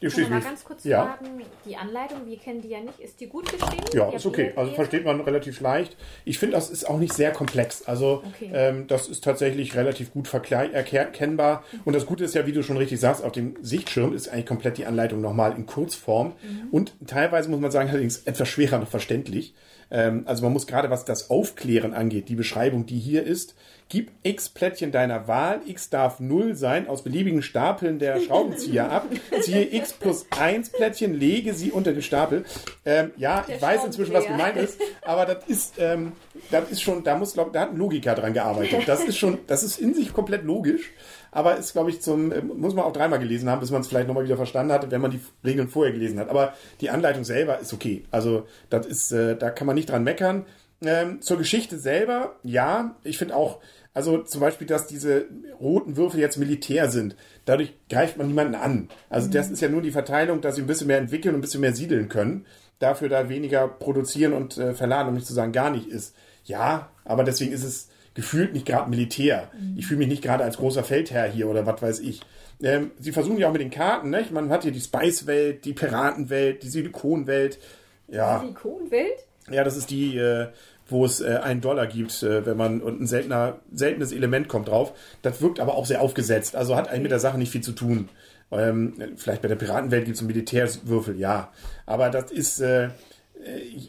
Ich 0.00 0.14
kann 0.14 0.30
mal 0.30 0.40
ganz 0.40 0.64
kurz 0.64 0.84
ja. 0.84 1.04
fragen, 1.04 1.42
die 1.64 1.76
Anleitung, 1.76 2.18
wir 2.26 2.36
kennen 2.36 2.62
die 2.62 2.68
ja 2.68 2.80
nicht, 2.80 3.00
ist 3.00 3.20
die 3.20 3.26
gut 3.26 3.50
geschrieben? 3.50 3.84
Ja, 3.92 4.10
ist 4.10 4.26
okay. 4.26 4.52
Also 4.54 4.72
versteht 4.74 5.04
man 5.04 5.20
relativ 5.20 5.60
leicht. 5.60 5.96
Ich 6.24 6.38
finde, 6.38 6.54
das 6.54 6.70
ist 6.70 6.88
auch 6.88 6.98
nicht 6.98 7.12
sehr 7.12 7.32
komplex. 7.32 7.82
Also 7.82 8.22
okay. 8.26 8.50
ähm, 8.54 8.86
das 8.86 9.08
ist 9.08 9.24
tatsächlich 9.24 9.74
relativ 9.74 10.12
gut 10.12 10.32
erkennbar. 10.32 11.64
Und 11.84 11.94
das 11.94 12.06
Gute 12.06 12.24
ist 12.24 12.34
ja, 12.34 12.46
wie 12.46 12.52
du 12.52 12.62
schon 12.62 12.76
richtig 12.76 13.00
sagst, 13.00 13.24
auf 13.24 13.32
dem 13.32 13.56
Sichtschirm 13.60 14.14
ist 14.14 14.28
eigentlich 14.28 14.46
komplett 14.46 14.78
die 14.78 14.86
Anleitung 14.86 15.20
nochmal 15.20 15.56
in 15.56 15.66
Kurzform. 15.66 16.28
Mhm. 16.28 16.68
Und 16.70 16.94
teilweise 17.06 17.50
muss 17.50 17.60
man 17.60 17.72
sagen, 17.72 17.88
allerdings 17.88 18.18
etwas 18.18 18.48
schwerer 18.48 18.78
noch 18.78 18.88
verständlich. 18.88 19.54
Ähm, 19.90 20.22
also 20.26 20.44
man 20.44 20.52
muss 20.52 20.66
gerade, 20.66 20.90
was 20.90 21.04
das 21.04 21.30
Aufklären 21.30 21.94
angeht, 21.94 22.28
die 22.28 22.34
Beschreibung, 22.34 22.86
die 22.86 22.98
hier 22.98 23.24
ist, 23.24 23.54
gib 23.88 24.10
x 24.22 24.50
Plättchen 24.50 24.92
deiner 24.92 25.28
Wahl, 25.28 25.60
x 25.66 25.88
darf 25.88 26.20
0 26.20 26.54
sein, 26.54 26.88
aus 26.88 27.02
beliebigen 27.02 27.42
Stapeln 27.42 27.98
der 27.98 28.20
Schraubenzieher 28.26 28.90
ab, 28.90 29.06
ziehe 29.40 29.64
x 29.74 29.92
plus 29.94 30.26
1 30.30 30.70
Plättchen, 30.70 31.14
lege 31.14 31.54
sie 31.54 31.70
unter 31.70 31.92
den 31.92 32.02
Stapel. 32.02 32.44
Ähm, 32.84 33.12
ja, 33.16 33.44
der 33.46 33.56
ich 33.56 33.62
weiß 33.62 33.84
inzwischen, 33.84 34.12
was 34.12 34.26
gemeint 34.26 34.56
ist, 34.56 34.78
aber 35.02 35.24
das 35.24 35.46
ist, 35.46 35.74
ähm, 35.78 36.12
das 36.50 36.70
ist 36.70 36.82
schon, 36.82 37.02
da 37.02 37.16
muss, 37.16 37.34
glaub, 37.34 37.52
da 37.52 37.60
hat 37.60 37.70
ein 37.70 37.76
Logiker 37.76 38.14
dran 38.14 38.34
gearbeitet. 38.34 38.82
Das 38.86 39.04
ist 39.04 39.16
schon, 39.16 39.38
das 39.46 39.62
ist 39.62 39.78
in 39.78 39.94
sich 39.94 40.12
komplett 40.12 40.44
logisch 40.44 40.90
aber 41.30 41.56
ist, 41.56 41.72
glaube 41.72 41.90
ich, 41.90 42.00
zum, 42.00 42.32
äh, 42.32 42.40
muss 42.42 42.74
man 42.74 42.84
auch 42.84 42.92
dreimal 42.92 43.18
gelesen 43.18 43.48
haben, 43.50 43.60
bis 43.60 43.70
man 43.70 43.80
es 43.80 43.88
vielleicht 43.88 44.08
nochmal 44.08 44.24
wieder 44.24 44.36
verstanden 44.36 44.72
hat, 44.72 44.90
wenn 44.90 45.00
man 45.00 45.10
die 45.10 45.20
Regeln 45.44 45.68
vorher 45.68 45.92
gelesen 45.92 46.18
hat. 46.18 46.28
Aber 46.28 46.54
die 46.80 46.90
Anleitung 46.90 47.24
selber 47.24 47.58
ist 47.58 47.72
okay. 47.72 48.04
Also, 48.10 48.46
das 48.70 48.86
ist, 48.86 49.12
äh, 49.12 49.36
da 49.36 49.50
kann 49.50 49.66
man 49.66 49.76
nicht 49.76 49.90
dran 49.90 50.04
meckern. 50.04 50.46
Ähm, 50.80 51.20
zur 51.22 51.38
Geschichte 51.38 51.78
selber, 51.78 52.36
ja, 52.44 52.96
ich 53.02 53.18
finde 53.18 53.34
auch, 53.34 53.60
also 53.94 54.18
zum 54.18 54.40
Beispiel, 54.40 54.66
dass 54.66 54.86
diese 54.86 55.26
roten 55.60 55.96
Würfel 55.96 56.20
jetzt 56.20 56.36
Militär 56.36 56.88
sind. 56.88 57.16
Dadurch 57.46 57.74
greift 57.90 58.16
man 58.16 58.28
niemanden 58.28 58.54
an. 58.54 58.88
Also 59.10 59.26
mhm. 59.26 59.32
das 59.32 59.50
ist 59.50 59.60
ja 59.60 59.68
nur 59.68 59.82
die 59.82 59.90
Verteilung, 59.90 60.40
dass 60.40 60.54
sie 60.54 60.62
ein 60.62 60.68
bisschen 60.68 60.86
mehr 60.86 60.98
entwickeln 60.98 61.34
und 61.34 61.40
ein 61.40 61.42
bisschen 61.42 61.62
mehr 61.62 61.74
siedeln 61.74 62.08
können. 62.08 62.46
Dafür 62.78 63.08
da 63.08 63.28
weniger 63.28 63.66
produzieren 63.66 64.34
und 64.34 64.56
äh, 64.56 64.72
verladen, 64.72 65.08
um 65.08 65.14
nicht 65.14 65.26
zu 65.26 65.34
sagen 65.34 65.50
gar 65.50 65.70
nicht 65.70 65.88
ist. 65.88 66.14
Ja, 66.44 66.90
aber 67.04 67.24
deswegen 67.24 67.50
ist 67.50 67.64
es 67.64 67.88
gefühlt 68.18 68.52
nicht 68.52 68.66
gerade 68.66 68.90
Militär. 68.90 69.48
Ich 69.76 69.86
fühle 69.86 69.98
mich 69.98 70.08
nicht 70.08 70.24
gerade 70.24 70.42
als 70.42 70.56
großer 70.56 70.82
Feldherr 70.82 71.30
hier 71.30 71.48
oder 71.48 71.66
was 71.66 71.80
weiß 71.80 72.00
ich. 72.00 72.20
Ähm, 72.60 72.90
sie 72.98 73.12
versuchen 73.12 73.38
ja 73.38 73.46
auch 73.46 73.52
mit 73.52 73.60
den 73.60 73.70
Karten, 73.70 74.10
ne? 74.10 74.24
Man 74.32 74.50
hat 74.50 74.64
hier 74.64 74.72
die 74.72 74.80
Spice-Welt, 74.80 75.64
die 75.64 75.72
Piratenwelt, 75.72 76.64
die 76.64 76.68
Silikonwelt. 76.68 77.60
Ja. 78.08 78.40
Silikonwelt? 78.40 79.24
Ja, 79.52 79.62
das 79.62 79.76
ist 79.76 79.90
die, 79.90 80.16
äh, 80.16 80.48
wo 80.88 81.04
es 81.04 81.20
äh, 81.20 81.38
einen 81.40 81.60
Dollar 81.60 81.86
gibt, 81.86 82.20
äh, 82.24 82.44
wenn 82.44 82.56
man 82.56 82.80
und 82.80 83.00
ein 83.00 83.06
seltener, 83.06 83.60
seltenes 83.72 84.10
Element 84.10 84.48
kommt 84.48 84.66
drauf. 84.66 84.94
Das 85.22 85.40
wirkt 85.40 85.60
aber 85.60 85.76
auch 85.76 85.86
sehr 85.86 86.02
aufgesetzt. 86.02 86.56
Also 86.56 86.74
hat 86.74 86.88
eigentlich 86.88 87.02
mit 87.02 87.12
der 87.12 87.20
Sache 87.20 87.38
nicht 87.38 87.52
viel 87.52 87.60
zu 87.60 87.70
tun. 87.70 88.08
Ähm, 88.50 88.94
vielleicht 89.14 89.42
bei 89.42 89.48
der 89.48 89.54
Piratenwelt 89.54 90.06
gibt 90.06 90.16
es 90.16 90.22
einen 90.22 90.26
Militärwürfel, 90.26 91.20
ja. 91.20 91.52
Aber 91.86 92.10
das 92.10 92.32
ist, 92.32 92.58
äh, 92.58 92.88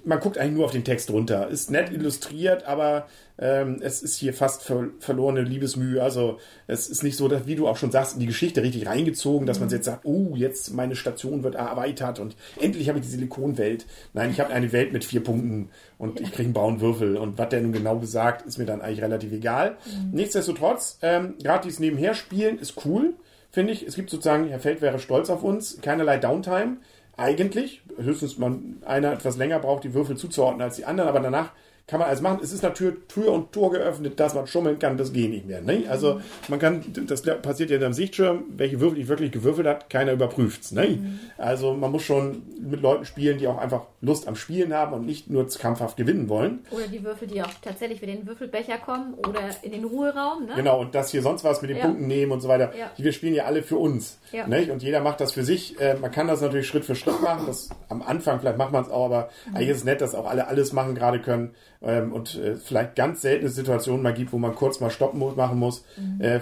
man 0.06 0.20
guckt 0.20 0.38
eigentlich 0.38 0.54
nur 0.54 0.66
auf 0.66 0.72
den 0.72 0.84
Text 0.84 1.10
runter. 1.10 1.48
Ist 1.50 1.72
nett 1.72 1.92
illustriert, 1.92 2.66
aber 2.66 3.08
ähm, 3.38 3.80
es 3.82 4.02
ist 4.02 4.18
hier 4.18 4.34
fast 4.34 4.64
ver 4.64 4.88
verlorene 5.00 5.42
Liebesmühe. 5.42 6.02
Also 6.02 6.40
es 6.68 6.88
ist 6.88 7.04
nicht 7.04 7.18
so, 7.18 7.28
dass, 7.28 7.48
wie 7.48 7.56
du 7.56 7.68
auch 7.68 7.78
schon 7.78 7.92
sagst, 7.92 8.14
in 8.14 8.20
die 8.20 8.28
Geschichte 8.28 8.62
richtig 8.62 8.86
reingezogen, 8.86 9.48
dass 9.48 9.60
man 9.60 9.70
jetzt 9.70 9.86
sagt, 9.86 10.06
oh, 10.06 10.34
jetzt 10.36 10.74
meine 10.74 10.96
Station 10.96 11.44
wird 11.44 11.56
erweitert 11.56 12.20
und 12.20 12.36
endlich 12.60 12.90
habe 12.90 13.00
ich 13.00 13.06
die 13.06 13.12
Silikonwelt. 13.12 13.86
Nein, 14.14 14.32
ich 14.32 14.40
habe 14.40 14.54
eine 14.54 14.72
Welt 14.72 14.94
mit 14.94 15.04
vier 15.04 15.24
Punkten 15.24 15.70
und 15.98 16.20
ich 16.20 16.32
kriege 16.32 16.46
einen 16.46 16.54
blauen 16.54 16.82
Würfel. 16.82 17.18
Und 17.18 17.38
was 17.38 17.50
der 17.50 17.62
nun 17.62 17.74
genau 17.74 17.96
besagt, 17.96 18.46
ist 18.46 18.58
mir 18.58 18.66
dann 18.66 18.82
eigentlich 18.82 19.02
relativ 19.02 19.32
egal. 19.32 19.78
Mhm. 19.86 20.12
Nichtsdestotrotz, 20.12 21.00
ähm, 21.02 21.36
gerade 21.42 21.64
dieses 21.64 21.80
Nebenher 21.80 22.14
spielen 22.14 22.60
ist 22.60 22.86
cool, 22.86 23.14
finde 23.52 23.74
ich. 23.74 23.86
Es 23.88 23.96
gibt 23.96 24.10
sozusagen, 24.10 24.48
Herr 24.48 24.60
Feld 24.60 24.82
wäre 24.82 25.00
stolz 25.00 25.30
auf 25.30 25.44
uns, 25.44 25.80
keinerlei 25.82 26.18
Downtime 26.18 26.78
eigentlich. 27.20 27.82
Höchstens 27.98 28.38
man 28.38 28.82
einer 28.86 29.12
etwas 29.12 29.38
länger 29.38 29.60
braucht, 29.60 29.84
die 29.84 29.94
Würfel 29.94 30.18
zuzuordnen 30.18 30.62
als 30.62 30.78
die 30.78 30.86
anderen, 30.86 31.10
aber 31.10 31.20
danach 31.20 31.52
kann 31.90 32.00
man 32.00 32.08
alles 32.08 32.22
machen. 32.22 32.40
Es 32.44 32.54
ist 32.54 32.62
natürlich 32.62 33.00
Tür 33.08 33.32
und 33.32 33.52
Tor 33.52 33.72
geöffnet, 33.72 34.20
dass 34.20 34.36
man 34.36 34.46
schummeln 34.46 34.78
kann, 34.78 34.98
das 34.98 35.12
geht 35.12 35.32
nicht 35.32 35.48
mehr. 35.48 35.62
Ne? 35.62 35.86
Also 35.90 36.22
man 36.48 36.60
kann, 36.60 36.84
das 37.08 37.24
passiert 37.24 37.72
ja 37.72 37.80
am 37.82 37.94
Sichtschirm, 37.94 38.44
welche 38.50 38.80
Würfel 38.80 39.00
ich 39.00 39.08
wirklich 39.08 39.32
gewürfelt 39.32 39.66
hat, 39.66 39.90
keiner 39.90 40.12
überprüft 40.12 40.64
es. 40.64 40.72
Ne? 40.72 40.88
Mhm. 40.88 41.20
Also 41.38 41.74
man 41.74 41.92
muss 41.92 42.04
schon 42.04 42.44
mit 42.60 42.82
Leuten 42.82 43.06
spielen, 43.06 43.40
die 43.40 43.48
auch 43.48 43.58
einfach 43.58 43.88
Lust 44.02 44.28
am 44.28 44.36
Spielen 44.36 44.72
haben 44.74 44.94
und 44.94 45.06
nicht 45.06 45.30
nur 45.30 45.48
kampfhaft 45.50 45.98
gewinnen 45.98 46.30
wollen. 46.30 46.60
Oder 46.70 46.88
die 46.88 47.04
Würfel, 47.04 47.28
die 47.28 47.42
auch 47.42 47.50
tatsächlich 47.62 48.00
für 48.00 48.06
den 48.06 48.28
Würfelbecher 48.28 48.78
kommen 48.78 49.16
oder 49.16 49.40
in 49.64 49.72
den 49.72 49.84
Ruheraum. 49.84 50.46
Ne? 50.46 50.54
Genau, 50.56 50.80
und 50.80 50.94
das 50.94 51.10
hier 51.10 51.24
sonst 51.24 51.44
was 51.44 51.62
mit 51.62 51.72
den 51.72 51.78
ja. 51.78 51.86
Punkten 51.86 52.08
nehmen 52.08 52.32
und 52.32 52.42
so 52.42 52.48
weiter. 52.48 52.72
Ja. 52.78 52.92
Wir 52.98 53.12
spielen 53.14 53.34
ja 53.34 53.46
alle 53.46 53.64
für 53.64 53.78
uns. 53.78 54.20
Ja. 54.32 54.46
Ne? 54.46 54.72
Und 54.72 54.84
jeder 54.84 55.02
macht 55.02 55.22
das 55.22 55.32
für 55.32 55.44
sich. 55.44 55.80
Äh, 55.82 55.96
man 55.96 56.12
kann 56.12 56.28
das 56.28 56.42
natürlich 56.42 56.68
Schritt 56.68 56.86
für 56.86 56.96
Schritt 56.96 57.20
machen. 57.22 57.48
Das, 57.48 57.70
am 57.90 58.04
Anfang 58.04 58.40
vielleicht 58.40 58.58
macht 58.58 58.72
man 58.72 58.84
es 58.84 58.92
auch, 58.92 59.06
aber 59.06 59.30
mhm. 59.48 59.56
eigentlich 59.56 59.70
ist 59.70 59.78
es 59.78 59.84
nett, 59.86 60.02
dass 60.02 60.14
auch 60.14 60.30
alle 60.30 60.48
alles 60.48 60.72
machen 60.72 60.94
gerade 60.94 61.20
können 61.20 61.56
ähm, 61.82 62.12
und 62.12 62.36
äh, 62.36 62.58
vielleicht 62.58 62.96
ganz 62.96 63.22
seltene 63.22 63.50
Situationen 63.50 64.04
mal 64.04 64.14
gibt, 64.14 64.34
wo 64.34 64.38
man 64.38 64.54
kurz 64.54 64.80
mal 64.80 64.90
Stoppen 64.90 65.20
machen 65.36 65.58
muss, 65.58 65.86
mhm. 65.96 66.22
äh, 66.22 66.42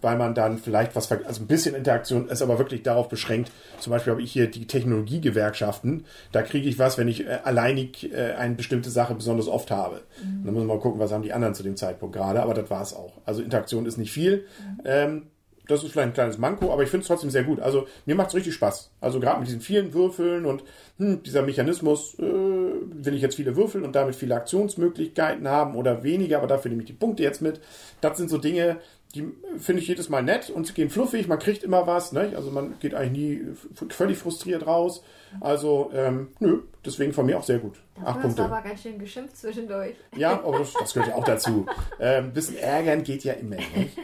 weil 0.00 0.18
man 0.18 0.34
dann 0.34 0.58
vielleicht 0.58 0.94
was, 0.94 1.10
also 1.10 1.42
ein 1.42 1.46
bisschen 1.46 1.74
Interaktion 1.74 2.28
ist 2.28 2.42
aber 2.42 2.58
wirklich 2.58 2.82
darauf 2.82 3.08
beschränkt. 3.08 3.50
Zum 3.80 3.92
Beispiel 3.92 4.12
habe 4.12 4.22
ich 4.22 4.32
hier 4.32 4.50
die 4.50 4.66
Technologiegewerkschaften, 4.66 6.04
da 6.32 6.42
kriege 6.42 6.68
ich 6.68 6.78
was, 6.78 6.98
wenn 6.98 7.08
ich 7.08 7.26
äh, 7.26 7.38
alleinig 7.44 8.12
äh, 8.12 8.34
eine 8.34 8.54
bestimmte 8.54 8.90
Sache 8.90 9.14
besonders 9.14 9.48
oft 9.48 9.70
habe. 9.70 10.02
Mhm. 10.22 10.44
Dann 10.44 10.54
muss 10.54 10.64
man 10.64 10.76
mal 10.76 10.80
gucken, 10.80 11.00
was 11.00 11.12
haben 11.12 11.22
die 11.22 11.32
anderen 11.32 11.54
zu 11.54 11.62
dem 11.62 11.76
Zeitpunkt 11.76 12.14
gerade, 12.14 12.42
aber 12.42 12.52
das 12.52 12.68
war 12.68 12.82
es 12.82 12.94
auch. 12.94 13.20
Also 13.24 13.42
Interaktion 13.42 13.86
ist 13.86 13.96
nicht 13.96 14.12
viel. 14.12 14.46
Mhm. 14.58 14.80
Ähm, 14.84 15.22
das 15.66 15.82
ist 15.82 15.92
vielleicht 15.92 16.08
ein 16.08 16.14
kleines 16.14 16.38
Manko, 16.38 16.72
aber 16.72 16.82
ich 16.82 16.90
finde 16.90 17.02
es 17.02 17.08
trotzdem 17.08 17.30
sehr 17.30 17.44
gut. 17.44 17.60
Also 17.60 17.86
mir 18.06 18.14
macht 18.14 18.28
es 18.28 18.34
richtig 18.34 18.54
Spaß. 18.54 18.90
Also 19.00 19.20
gerade 19.20 19.38
mit 19.38 19.48
diesen 19.48 19.60
vielen 19.60 19.94
Würfeln 19.94 20.44
und 20.44 20.62
hm, 20.98 21.22
dieser 21.22 21.42
Mechanismus, 21.42 22.18
äh, 22.18 22.22
will 22.22 23.14
ich 23.14 23.22
jetzt 23.22 23.36
viele 23.36 23.56
Würfel 23.56 23.82
und 23.82 23.94
damit 23.94 24.14
viele 24.14 24.34
Aktionsmöglichkeiten 24.34 25.48
haben 25.48 25.74
oder 25.74 26.02
weniger, 26.02 26.38
aber 26.38 26.46
dafür 26.46 26.70
nehme 26.70 26.82
ich 26.82 26.88
die 26.88 26.92
Punkte 26.92 27.22
jetzt 27.22 27.40
mit. 27.40 27.60
Das 28.00 28.18
sind 28.18 28.28
so 28.28 28.38
Dinge, 28.38 28.78
die 29.14 29.32
finde 29.58 29.80
ich 29.80 29.88
jedes 29.88 30.08
Mal 30.08 30.22
nett 30.22 30.50
und 30.50 30.66
sie 30.66 30.72
gehen 30.74 30.90
fluffig, 30.90 31.28
man 31.28 31.38
kriegt 31.38 31.62
immer 31.62 31.86
was, 31.86 32.12
ne? 32.12 32.32
also 32.34 32.50
man 32.50 32.78
geht 32.80 32.94
eigentlich 32.94 33.12
nie 33.12 33.88
völlig 33.90 34.18
frustriert 34.18 34.66
raus. 34.66 35.04
Also, 35.40 35.90
ähm, 35.94 36.28
nö, 36.40 36.62
deswegen 36.84 37.12
von 37.12 37.26
mir 37.26 37.38
auch 37.38 37.44
sehr 37.44 37.58
gut. 37.58 37.80
Dafür 37.94 38.08
Acht 38.08 38.20
Punkte. 38.20 38.44
aber 38.44 38.60
ganz 38.62 38.82
schön 38.82 38.98
geschimpft 38.98 39.36
zwischendurch. 39.36 39.94
Ja, 40.16 40.32
aber 40.44 40.58
das, 40.58 40.72
das 40.78 40.92
gehört 40.92 41.10
ja 41.10 41.16
auch 41.16 41.24
dazu. 41.24 41.66
Ähm, 42.00 42.32
bisschen 42.32 42.56
ärgern 42.58 43.02
geht 43.02 43.24
ja 43.24 43.34
immer. 43.34 43.56
Nicht? 43.56 43.96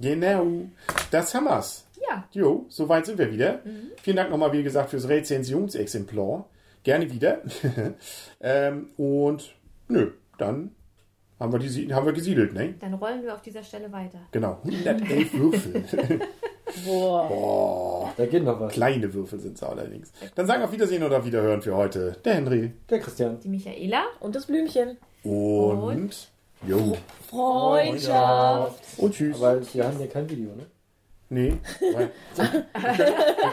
Genau. 0.00 0.46
Das 1.10 1.34
haben 1.34 1.44
wir's. 1.44 1.86
Ja. 2.08 2.24
Jo, 2.32 2.66
soweit 2.68 3.06
sind 3.06 3.18
wir 3.18 3.32
wieder. 3.32 3.60
Mhm. 3.64 3.92
Vielen 4.02 4.16
Dank 4.16 4.30
nochmal, 4.30 4.52
wie 4.52 4.62
gesagt, 4.62 4.90
fürs 4.90 5.08
Rezensionsexemplar. 5.08 6.48
Gerne 6.82 7.10
wieder. 7.10 7.40
ähm, 8.40 8.90
und 8.96 9.54
nö, 9.88 10.12
dann 10.38 10.70
haben 11.40 11.52
wir, 11.52 11.58
die, 11.58 11.92
haben 11.92 12.06
wir 12.06 12.12
gesiedelt, 12.12 12.54
ne? 12.54 12.74
Dann 12.78 12.94
rollen 12.94 13.22
wir 13.22 13.34
auf 13.34 13.42
dieser 13.42 13.62
Stelle 13.62 13.90
weiter. 13.92 14.20
Genau, 14.30 14.60
111 14.64 15.34
Würfel. 15.34 15.84
Boah. 16.84 17.28
Boah. 17.28 18.12
Da 18.16 18.26
geht 18.26 18.44
noch 18.44 18.60
was. 18.60 18.72
Kleine 18.72 19.12
Würfel 19.12 19.38
sind 19.40 19.56
es 19.56 19.62
allerdings. 19.62 20.12
Dann 20.34 20.46
sagen 20.46 20.62
auf 20.62 20.72
Wiedersehen 20.72 21.02
oder 21.02 21.24
Wiederhören 21.24 21.62
für 21.62 21.76
heute 21.76 22.16
der 22.24 22.34
Henry. 22.34 22.72
Der 22.90 23.00
Christian. 23.00 23.40
Die 23.40 23.48
Michaela. 23.48 24.04
Und 24.20 24.34
das 24.34 24.46
Blümchen. 24.46 24.98
Und, 25.22 25.78
und 25.78 26.28
Jo. 26.66 26.96
Freundschaft. 27.30 28.82
Und 28.98 29.14
tschüss. 29.14 29.36
Aber 29.36 29.60
wir 29.72 29.84
haben 29.84 30.00
ja 30.00 30.06
kein 30.06 30.28
Video, 30.28 30.50
ne? 30.54 30.66
Nee. 31.28 31.54
wir, 31.80 32.10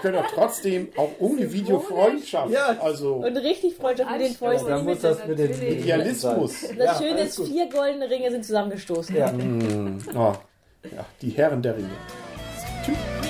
können, 0.01 0.13
doch 0.13 0.31
trotzdem 0.31 0.89
auch 0.95 1.09
ohne 1.17 1.51
Video 1.51 1.79
Freundschaft. 1.79 2.51
Ja. 2.51 2.77
Also 2.79 3.15
und 3.15 3.35
richtig 3.37 3.75
Freundschaft 3.75 4.11
mit 4.11 4.21
den 4.21 4.35
Fäusten. 4.35 4.69
Dann 4.69 4.85
muss 4.85 5.01
das 5.01 5.25
mit 5.25 5.39
den 5.39 5.51
Idealismus. 5.51 6.61
Das 6.77 6.77
ja, 6.77 6.95
Schöne 6.95 7.21
ist, 7.21 7.43
vier 7.43 7.67
goldene 7.69 8.07
Ringe 8.09 8.29
sind 8.29 8.45
zusammengestoßen. 8.45 9.15
Ja. 9.15 9.31
Mm. 9.31 9.99
Oh. 10.15 10.33
ja, 10.83 11.05
die 11.21 11.29
Herren 11.31 11.63
der 11.63 11.75
Ringe. 11.77 11.89
Tschüss. 12.85 13.22